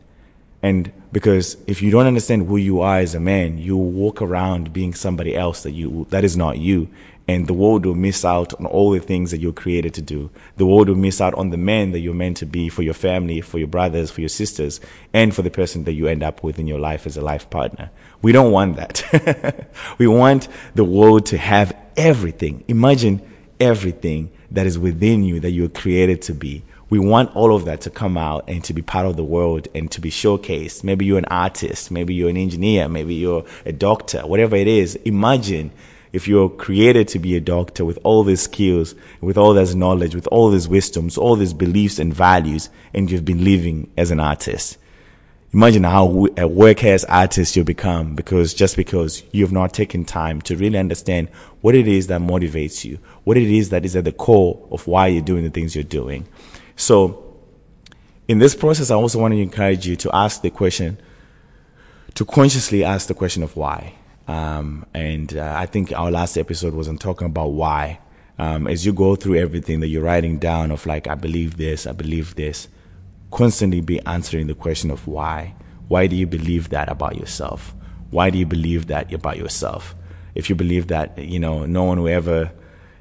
And 0.63 0.93
because 1.13 1.57
if 1.67 1.83
you 1.83 1.91
don't 1.91 2.07
understand 2.07 2.47
who 2.47 2.57
you 2.57 2.81
are 2.81 2.99
as 2.99 3.15
a 3.15 3.21
man, 3.21 3.59
you 3.59 3.77
walk 3.77 4.23
around 4.23 4.73
being 4.73 4.95
somebody 4.95 5.37
else 5.37 5.63
that 5.63 5.73
you 5.73 6.07
that 6.11 6.25
is 6.25 6.37
not 6.37 6.59
you. 6.59 6.89
And 7.27 7.47
the 7.47 7.55
world 7.55 7.87
will 7.87 7.95
miss 7.95 8.25
out 8.25 8.53
on 8.55 8.67
all 8.67 8.91
the 8.91 8.99
things 8.99 9.31
that 9.31 9.41
you're 9.41 9.53
created 9.53 9.95
to 9.95 10.03
do. 10.03 10.31
The 10.57 10.67
world 10.67 10.89
will 10.89 10.97
miss 10.97 11.21
out 11.21 11.35
on 11.35 11.51
the 11.51 11.57
man 11.57 11.93
that 11.93 12.01
you're 12.01 12.13
meant 12.13 12.37
to 12.39 12.47
be 12.47 12.69
for 12.69 12.83
your 12.83 12.95
family, 12.95 13.41
for 13.41 13.59
your 13.59 13.69
brothers, 13.69 14.11
for 14.11 14.21
your 14.21 14.29
sisters, 14.29 14.79
and 15.13 15.35
for 15.35 15.41
the 15.41 15.51
person 15.51 15.85
that 15.85 15.93
you 15.93 16.07
end 16.07 16.23
up 16.23 16.43
with 16.43 16.59
in 16.59 16.67
your 16.67 16.79
life 16.79 17.07
as 17.07 17.17
a 17.17 17.23
life 17.23 17.49
partner. 17.49 17.91
We 18.21 18.33
don't 18.33 18.53
want 18.53 18.77
that. 18.77 19.69
we 19.99 20.07
want 20.07 20.49
the 20.75 20.85
world 20.85 21.27
to 21.27 21.39
have 21.39 21.75
everything. 21.97 22.65
Imagine 22.69 23.23
everything 23.61 24.31
that 24.55 24.67
is 24.67 24.79
within 24.79 25.23
you 25.23 25.41
that 25.41 25.51
you're 25.51 25.69
created 25.69 26.23
to 26.23 26.33
be 26.33 26.65
we 26.91 26.99
want 26.99 27.35
all 27.35 27.55
of 27.57 27.65
that 27.65 27.81
to 27.83 27.91
come 27.91 28.17
out 28.17 28.45
and 28.49 28.63
to 28.65 28.73
be 28.73 28.83
part 28.83 29.07
of 29.07 29.17
the 29.17 29.25
world 29.25 29.67
and 29.75 29.91
to 29.91 30.01
be 30.01 30.11
showcased. 30.11 30.85
Maybe 30.85 31.05
you're 31.05 31.19
an 31.19 31.25
artist, 31.25 31.91
maybe 31.91 32.15
you're 32.15 32.29
an 32.29 32.37
engineer, 32.37 32.89
maybe 32.89 33.15
you're 33.15 33.45
a 33.65 33.73
doctor, 33.73 34.21
whatever 34.21 34.55
it 34.55 34.69
is. 34.69 34.95
Imagine 35.05 35.73
if 36.13 36.29
you're 36.29 36.49
created 36.49 37.09
to 37.09 37.19
be 37.19 37.35
a 37.35 37.41
doctor 37.41 37.85
with 37.85 37.99
all 38.05 38.23
these 38.23 38.43
skills, 38.43 38.95
with 39.21 39.37
all 39.37 39.55
this 39.55 39.75
knowledge, 39.75 40.15
with 40.15 40.29
all 40.29 40.51
these 40.51 40.69
wisdoms, 40.69 41.19
all 41.19 41.35
these 41.35 41.53
beliefs 41.53 41.99
and 41.99 42.15
values, 42.15 42.69
and 42.93 43.11
you've 43.11 43.25
been 43.25 43.43
living 43.43 43.91
as 43.97 44.13
an 44.13 44.21
artist. 44.21 44.79
Imagine 45.55 45.85
how 45.85 46.27
a 46.37 46.49
work 46.49 46.83
as 46.83 47.05
artist 47.05 47.55
you 47.55 47.63
become 47.63 48.17
because 48.17 48.55
just 48.55 48.77
because 48.77 49.23
you've 49.31 49.53
not 49.53 49.73
taken 49.73 50.05
time 50.05 50.41
to 50.43 50.57
really 50.57 50.77
understand 50.77 51.29
what 51.61 51.77
it 51.77 51.87
is 51.87 52.09
that 52.09 52.21
motivates 52.21 52.85
you, 52.85 52.99
what 53.23 53.37
it 53.37 53.49
is 53.49 53.71
that 53.71 53.85
is 53.85 53.95
at 53.95 54.03
the 54.03 54.11
core 54.11 54.67
of 54.73 54.89
why 54.89 55.07
you're 55.07 55.23
doing 55.23 55.45
the 55.45 55.51
things 55.51 55.77
you're 55.77 55.85
doing. 55.85 56.27
So, 56.75 57.37
in 58.27 58.41
this 58.41 58.57
process, 58.57 58.91
I 58.91 58.97
also 58.97 59.21
want 59.21 59.33
to 59.33 59.41
encourage 59.41 59.87
you 59.87 59.95
to 59.95 60.11
ask 60.13 60.43
the 60.43 60.51
question, 60.51 60.99
to 62.15 62.25
consciously 62.25 62.83
ask 62.83 63.07
the 63.07 63.15
question 63.15 63.45
of 63.45 63.57
why. 63.57 63.95
Um, 64.27 64.85
and 64.93 65.37
uh, 65.37 65.55
I 65.57 65.67
think 65.67 65.93
our 65.93 66.11
last 66.11 66.37
episode 66.37 66.75
was 66.75 66.89
on 66.89 66.99
talking 66.99 67.27
about 67.27 67.53
why. 67.53 68.01
Um, 68.41 68.67
as 68.67 68.85
you 68.85 68.93
go 68.93 69.15
through 69.15 69.37
everything 69.37 69.79
that 69.81 69.87
you're 69.87 70.03
writing 70.03 70.41
down 70.41 70.73
of 70.73 70.85
like, 70.85 71.07
I 71.07 71.15
believe 71.15 71.59
this, 71.59 71.87
I 71.87 71.93
believe 71.93 72.35
this, 72.35 72.67
constantly 73.35 73.81
be 73.81 74.01
answering 74.07 74.47
the 74.47 74.55
question 74.55 74.91
of 74.91 75.07
why. 75.07 75.55
Why 75.89 76.07
do 76.07 76.17
you 76.17 76.27
believe 76.27 76.71
that 76.71 76.89
about 76.89 77.17
yourself? 77.17 77.75
Why 78.11 78.31
do 78.31 78.39
you 78.39 78.47
believe 78.47 78.87
that 78.87 79.13
about 79.13 79.37
yourself? 79.37 79.95
If 80.35 80.49
you 80.49 80.57
believe 80.57 80.87
that, 80.89 81.19
you 81.19 81.39
know, 81.39 81.67
no 81.67 81.85
one 81.85 82.03
will 82.03 82.09
ever 82.09 82.53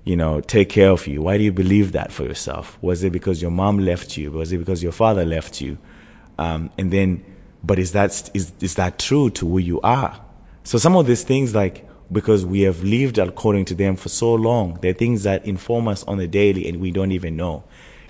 you 0.04 0.18
know, 0.18 0.42
take 0.42 0.70
care 0.70 0.90
of 0.90 1.08
you. 1.08 1.22
Why 1.22 1.38
do 1.38 1.44
you 1.44 1.52
believe 1.52 1.94
that 1.94 2.12
for 2.12 2.24
yourself? 2.24 2.78
Was 2.82 3.04
it 3.04 3.12
because 3.12 3.42
your 3.42 3.52
mom 3.52 3.80
left 3.80 4.18
you? 4.18 4.32
Was 4.32 4.52
it 4.52 4.58
because 4.58 4.84
your 4.84 4.92
father 4.92 5.24
left 5.24 5.62
you? 5.62 5.78
Um, 6.38 6.72
and 6.78 6.92
then, 6.92 7.24
but 7.64 7.80
is 7.80 7.94
that 7.94 8.30
is 8.34 8.52
is 8.60 8.76
that 8.76 9.00
true 9.00 9.30
to 9.32 9.48
who 9.48 9.60
you 9.60 9.80
are? 9.82 10.20
So 10.64 10.78
some 10.78 10.96
of 10.96 11.06
these 11.06 11.24
things, 11.24 11.56
like 11.56 11.88
because 12.12 12.46
we 12.46 12.62
have 12.62 12.84
lived 12.84 13.18
according 13.18 13.66
to 13.66 13.76
them 13.76 13.96
for 13.96 14.10
so 14.10 14.34
long, 14.34 14.78
they're 14.82 14.94
things 14.94 15.24
that 15.24 15.46
inform 15.46 15.88
us 15.88 16.04
on 16.04 16.18
the 16.18 16.28
daily, 16.28 16.68
and 16.68 16.82
we 16.82 16.92
don't 16.92 17.12
even 17.14 17.38
know. 17.38 17.64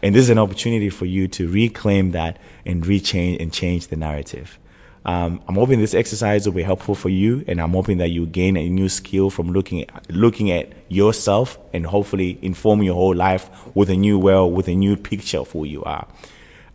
And 0.03 0.13
this 0.13 0.23
is 0.23 0.29
an 0.29 0.37
opportunity 0.37 0.89
for 0.89 1.05
you 1.05 1.29
to 1.29 1.47
reclaim 1.47 2.11
that 2.11 2.37
and 2.65 2.83
rechange 2.83 3.41
and 3.41 3.53
change 3.53 3.87
the 3.87 3.95
narrative. 3.95 4.59
Um, 5.05 5.41
I'm 5.47 5.55
hoping 5.55 5.79
this 5.79 5.93
exercise 5.93 6.45
will 6.45 6.53
be 6.53 6.61
helpful 6.61 6.93
for 6.93 7.07
you, 7.07 7.45
and 7.47 7.61
I'm 7.61 7.71
hoping 7.71 7.99
that 7.99 8.09
you 8.09 8.25
gain 8.25 8.57
a 8.57 8.67
new 8.67 8.89
skill 8.89 9.29
from 9.29 9.53
looking 9.53 9.81
at, 9.81 10.11
looking 10.11 10.51
at 10.51 10.73
yourself 10.89 11.57
and 11.71 11.85
hopefully 11.85 12.37
inform 12.41 12.83
your 12.83 12.95
whole 12.95 13.15
life 13.15 13.49
with 13.75 13.89
a 13.89 13.95
new 13.95 14.19
well, 14.19 14.51
with 14.51 14.67
a 14.67 14.75
new 14.75 14.97
picture 14.97 15.39
of 15.39 15.51
who 15.51 15.63
you 15.63 15.81
are. 15.85 16.05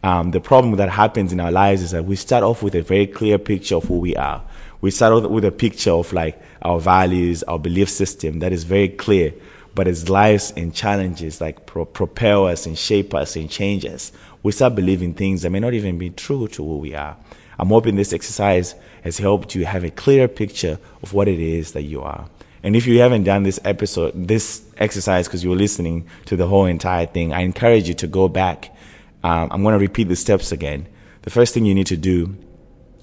Um, 0.03 0.31
the 0.31 0.40
problem 0.40 0.76
that 0.76 0.88
happens 0.88 1.31
in 1.31 1.38
our 1.38 1.53
lives 1.53 1.83
is 1.83 1.90
that 1.90 2.07
we 2.07 2.16
start 2.16 2.42
off 2.42 2.62
with 2.62 2.74
a 2.74 2.83
very 2.83 3.07
clear 3.07 3.37
picture 3.37 3.76
of 3.76 3.85
who 3.85 3.98
we 3.98 4.16
are. 4.16 4.42
We 4.81 4.90
start 4.90 5.12
off 5.12 5.31
with 5.31 5.44
a 5.44 5.53
picture 5.53 5.90
of 5.90 6.14
like 6.14 6.40
our 6.62 6.81
values, 6.81 7.42
our 7.42 7.59
belief 7.59 7.90
system 7.90 8.38
that 8.38 8.55
is 8.55 8.64
very 8.64 8.88
clear. 8.88 9.35
But 9.79 9.87
as 9.87 10.09
lives 10.09 10.53
and 10.57 10.75
challenges 10.75 11.41
like 11.41 11.64
pro- 11.64 11.85
propel 11.85 12.49
us 12.49 12.67
and 12.67 12.77
shape 12.77 13.14
us 13.14 13.37
and 13.37 13.49
change 13.49 13.85
us, 13.85 14.11
we 14.43 14.51
start 14.51 14.75
believing 14.75 15.14
things 15.14 15.43
that 15.43 15.51
may 15.51 15.61
not 15.61 15.73
even 15.73 15.99
be 15.99 16.11
true 16.11 16.49
to 16.49 16.64
who 16.64 16.79
we 16.79 16.97
are. 16.97 17.17
I'm 17.61 17.69
hoping 17.69 17.95
this 17.95 18.12
exercise 18.12 18.75
has 19.05 19.19
helped 19.19 19.55
you 19.55 19.67
have 19.67 19.85
a 19.85 19.93
clearer 19.93 20.27
picture 20.27 20.81
of 21.01 21.12
what 21.12 21.29
it 21.29 21.38
is 21.38 21.75
that 21.75 21.83
you 21.83 22.03
are. 22.03 22.29
And 22.64 22.75
if 22.75 22.88
you 22.88 22.99
haven't 22.99 23.23
done 23.23 23.45
this 23.45 23.61
episode, 23.64 24.14
this 24.27 24.64
exercise, 24.79 25.29
because 25.29 25.45
you're 25.45 25.55
listening 25.55 26.09
to 26.25 26.35
the 26.35 26.49
whole 26.49 26.67
entire 26.67 27.07
thing, 27.07 27.33
I 27.33 27.43
encourage 27.43 27.87
you 27.87 27.95
to 27.95 28.09
go 28.09 28.27
back. 28.27 28.75
Um, 29.23 29.47
I'm 29.53 29.62
going 29.62 29.75
to 29.75 29.79
repeat 29.79 30.09
the 30.09 30.17
steps 30.17 30.51
again. 30.51 30.88
The 31.23 31.31
first 31.31 31.55
thing 31.55 31.67
you 31.67 31.75
need 31.77 31.87
to 31.87 31.97
do 31.97 32.37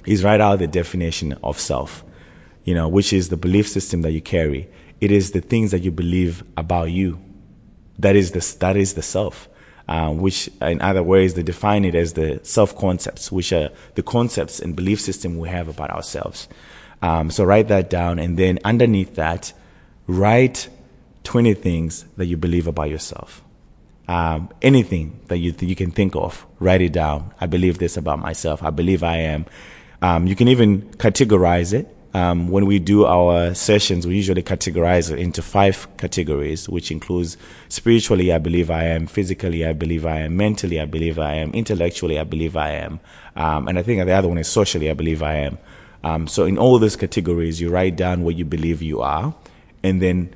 is 0.06 0.26
write 0.26 0.42
out 0.42 0.60
the 0.60 0.68
definition 0.68 1.38
of 1.42 1.58
self, 1.58 2.04
you 2.66 2.76
know, 2.76 2.90
which 2.90 3.14
is 3.14 3.30
the 3.30 3.38
belief 3.38 3.66
system 3.70 4.02
that 4.02 4.12
you 4.12 4.20
carry. 4.20 4.68
It 5.06 5.12
is 5.12 5.32
the 5.32 5.42
things 5.42 5.72
that 5.72 5.80
you 5.80 5.92
believe 5.92 6.44
about 6.58 6.92
you. 6.92 7.20
That 8.00 8.16
is 8.16 8.32
the, 8.32 8.58
that 8.60 8.76
is 8.76 8.96
the 8.96 9.02
self 9.02 9.48
um, 9.88 10.18
which 10.18 10.50
in 10.62 10.82
other 10.82 11.04
ways 11.04 11.34
they 11.34 11.44
define 11.44 11.86
it 11.86 11.96
as 11.96 12.14
the 12.14 12.40
self 12.44 12.76
concepts, 12.76 13.32
which 13.32 13.54
are 13.54 13.70
the 13.96 14.04
concepts 14.04 14.60
and 14.60 14.76
belief 14.76 15.00
system 15.00 15.38
we 15.38 15.50
have 15.50 15.68
about 15.68 15.92
ourselves. 15.92 16.48
Um, 17.02 17.30
so 17.30 17.44
write 17.44 17.68
that 17.68 17.90
down, 17.90 18.20
and 18.20 18.38
then 18.38 18.60
underneath 18.64 19.16
that, 19.16 19.54
write 20.08 20.70
20 21.24 21.54
things 21.56 22.06
that 22.18 22.26
you 22.26 22.38
believe 22.38 22.68
about 22.68 22.90
yourself. 22.90 23.44
Um, 24.08 24.50
anything 24.62 25.20
that 25.28 25.38
you 25.38 25.52
th- 25.52 25.68
you 25.68 25.76
can 25.76 25.92
think 25.92 26.16
of, 26.16 26.46
write 26.60 26.82
it 26.82 26.94
down. 26.94 27.34
I 27.40 27.48
believe 27.48 27.80
this 27.80 27.98
about 27.98 28.20
myself. 28.20 28.64
I 28.64 28.70
believe 28.70 29.04
I 29.04 29.18
am. 29.18 29.46
Um, 30.02 30.28
you 30.28 30.36
can 30.36 30.48
even 30.48 30.84
categorize 30.94 31.74
it 31.74 31.95
um, 32.16 32.48
when 32.48 32.66
we 32.66 32.80
do 32.80 33.06
our 33.06 33.54
sessions, 33.54 34.08
we 34.08 34.16
usually 34.16 34.42
categorize 34.42 35.12
it 35.12 35.20
into 35.20 35.42
five 35.42 35.86
categories, 35.98 36.70
which 36.70 36.90
includes 36.90 37.36
spiritually, 37.68 38.32
I 38.32 38.38
believe 38.38 38.72
I 38.72 38.86
am, 38.86 39.06
physically, 39.06 39.66
I 39.66 39.74
believe 39.74 40.06
I 40.06 40.20
am, 40.20 40.38
mentally, 40.38 40.80
I 40.80 40.86
believe 40.86 41.20
I 41.20 41.34
am, 41.34 41.52
intellectually, 41.52 42.18
I 42.18 42.24
believe 42.24 42.56
I 42.56 42.70
am, 42.72 43.02
um, 43.36 43.68
and 43.68 43.78
I 43.78 43.84
think 43.84 44.06
the 44.06 44.14
other 44.14 44.30
one 44.30 44.38
is 44.38 44.48
socially, 44.48 44.90
I 44.90 44.94
believe 44.94 45.22
I 45.22 45.36
am. 45.40 45.58
Um, 46.06 46.26
so 46.28 46.46
in 46.46 46.58
all 46.58 46.80
those 46.80 46.96
categories, 46.96 47.60
you 47.60 47.70
write 47.70 47.98
down 47.98 48.24
what 48.24 48.38
you 48.38 48.46
believe 48.46 48.82
you 48.82 49.02
are, 49.02 49.36
and 49.84 50.02
then 50.02 50.34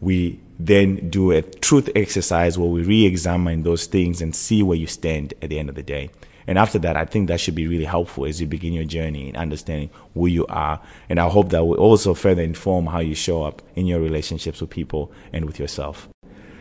we 0.00 0.40
then 0.58 1.10
do 1.10 1.30
a 1.30 1.42
truth 1.42 1.88
exercise 1.94 2.58
where 2.58 2.68
we 2.68 2.82
re-examine 2.82 3.62
those 3.62 3.86
things 3.86 4.20
and 4.20 4.34
see 4.34 4.64
where 4.64 4.76
you 4.76 4.88
stand 4.88 5.32
at 5.42 5.50
the 5.50 5.60
end 5.60 5.68
of 5.68 5.76
the 5.76 5.84
day. 5.84 6.10
And 6.46 6.58
after 6.58 6.78
that, 6.80 6.96
I 6.96 7.04
think 7.04 7.28
that 7.28 7.40
should 7.40 7.54
be 7.54 7.66
really 7.66 7.84
helpful 7.84 8.26
as 8.26 8.40
you 8.40 8.46
begin 8.46 8.72
your 8.72 8.84
journey 8.84 9.28
in 9.28 9.36
understanding 9.36 9.90
who 10.14 10.26
you 10.26 10.46
are. 10.46 10.80
And 11.08 11.18
I 11.18 11.28
hope 11.28 11.50
that 11.50 11.64
will 11.64 11.78
also 11.78 12.14
further 12.14 12.42
inform 12.42 12.86
how 12.86 13.00
you 13.00 13.14
show 13.14 13.42
up 13.42 13.62
in 13.74 13.86
your 13.86 14.00
relationships 14.00 14.60
with 14.60 14.70
people 14.70 15.12
and 15.32 15.44
with 15.44 15.58
yourself. 15.58 16.08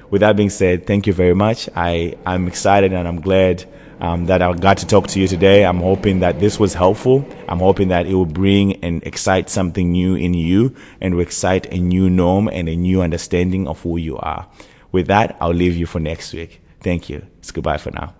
With 0.10 0.22
that 0.22 0.36
being 0.36 0.50
said, 0.50 0.88
thank 0.88 1.06
you 1.08 1.14
very 1.14 1.36
much. 1.36 1.70
I, 1.76 2.16
I'm 2.26 2.48
excited 2.48 2.94
and 2.94 3.08
I'm 3.08 3.22
glad 3.22 3.66
um, 4.00 4.26
that 4.26 4.42
I 4.42 4.52
got 4.54 4.78
to 4.80 4.88
talk 4.88 5.08
to 5.08 5.20
you 5.20 5.28
today. 5.28 5.66
I'm 5.66 5.80
hoping 5.80 6.20
that 6.20 6.40
this 6.40 6.60
was 6.60 6.74
helpful. 6.74 7.28
I'm 7.48 7.60
hoping 7.60 7.90
that 7.90 8.06
it 8.06 8.14
will 8.16 8.26
bring 8.26 8.84
and 8.84 9.04
excite 9.04 9.50
something 9.50 9.92
new 9.92 10.16
in 10.16 10.34
you 10.34 10.76
and 11.02 11.16
will 11.16 11.22
excite 11.22 11.72
a 11.72 11.78
new 11.78 12.10
norm 12.10 12.48
and 12.48 12.68
a 12.70 12.76
new 12.76 13.02
understanding 13.02 13.68
of 13.68 13.82
who 13.82 13.98
you 13.98 14.18
are. 14.18 14.48
With 14.92 15.08
that, 15.08 15.38
I'll 15.40 15.54
leave 15.54 15.76
you 15.76 15.86
for 15.86 16.00
next 16.00 16.34
week. 16.34 16.62
Thank 16.82 17.10
you. 17.10 17.26
It's 17.40 17.52
goodbye 17.52 17.78
for 17.78 17.92
now. 17.92 18.19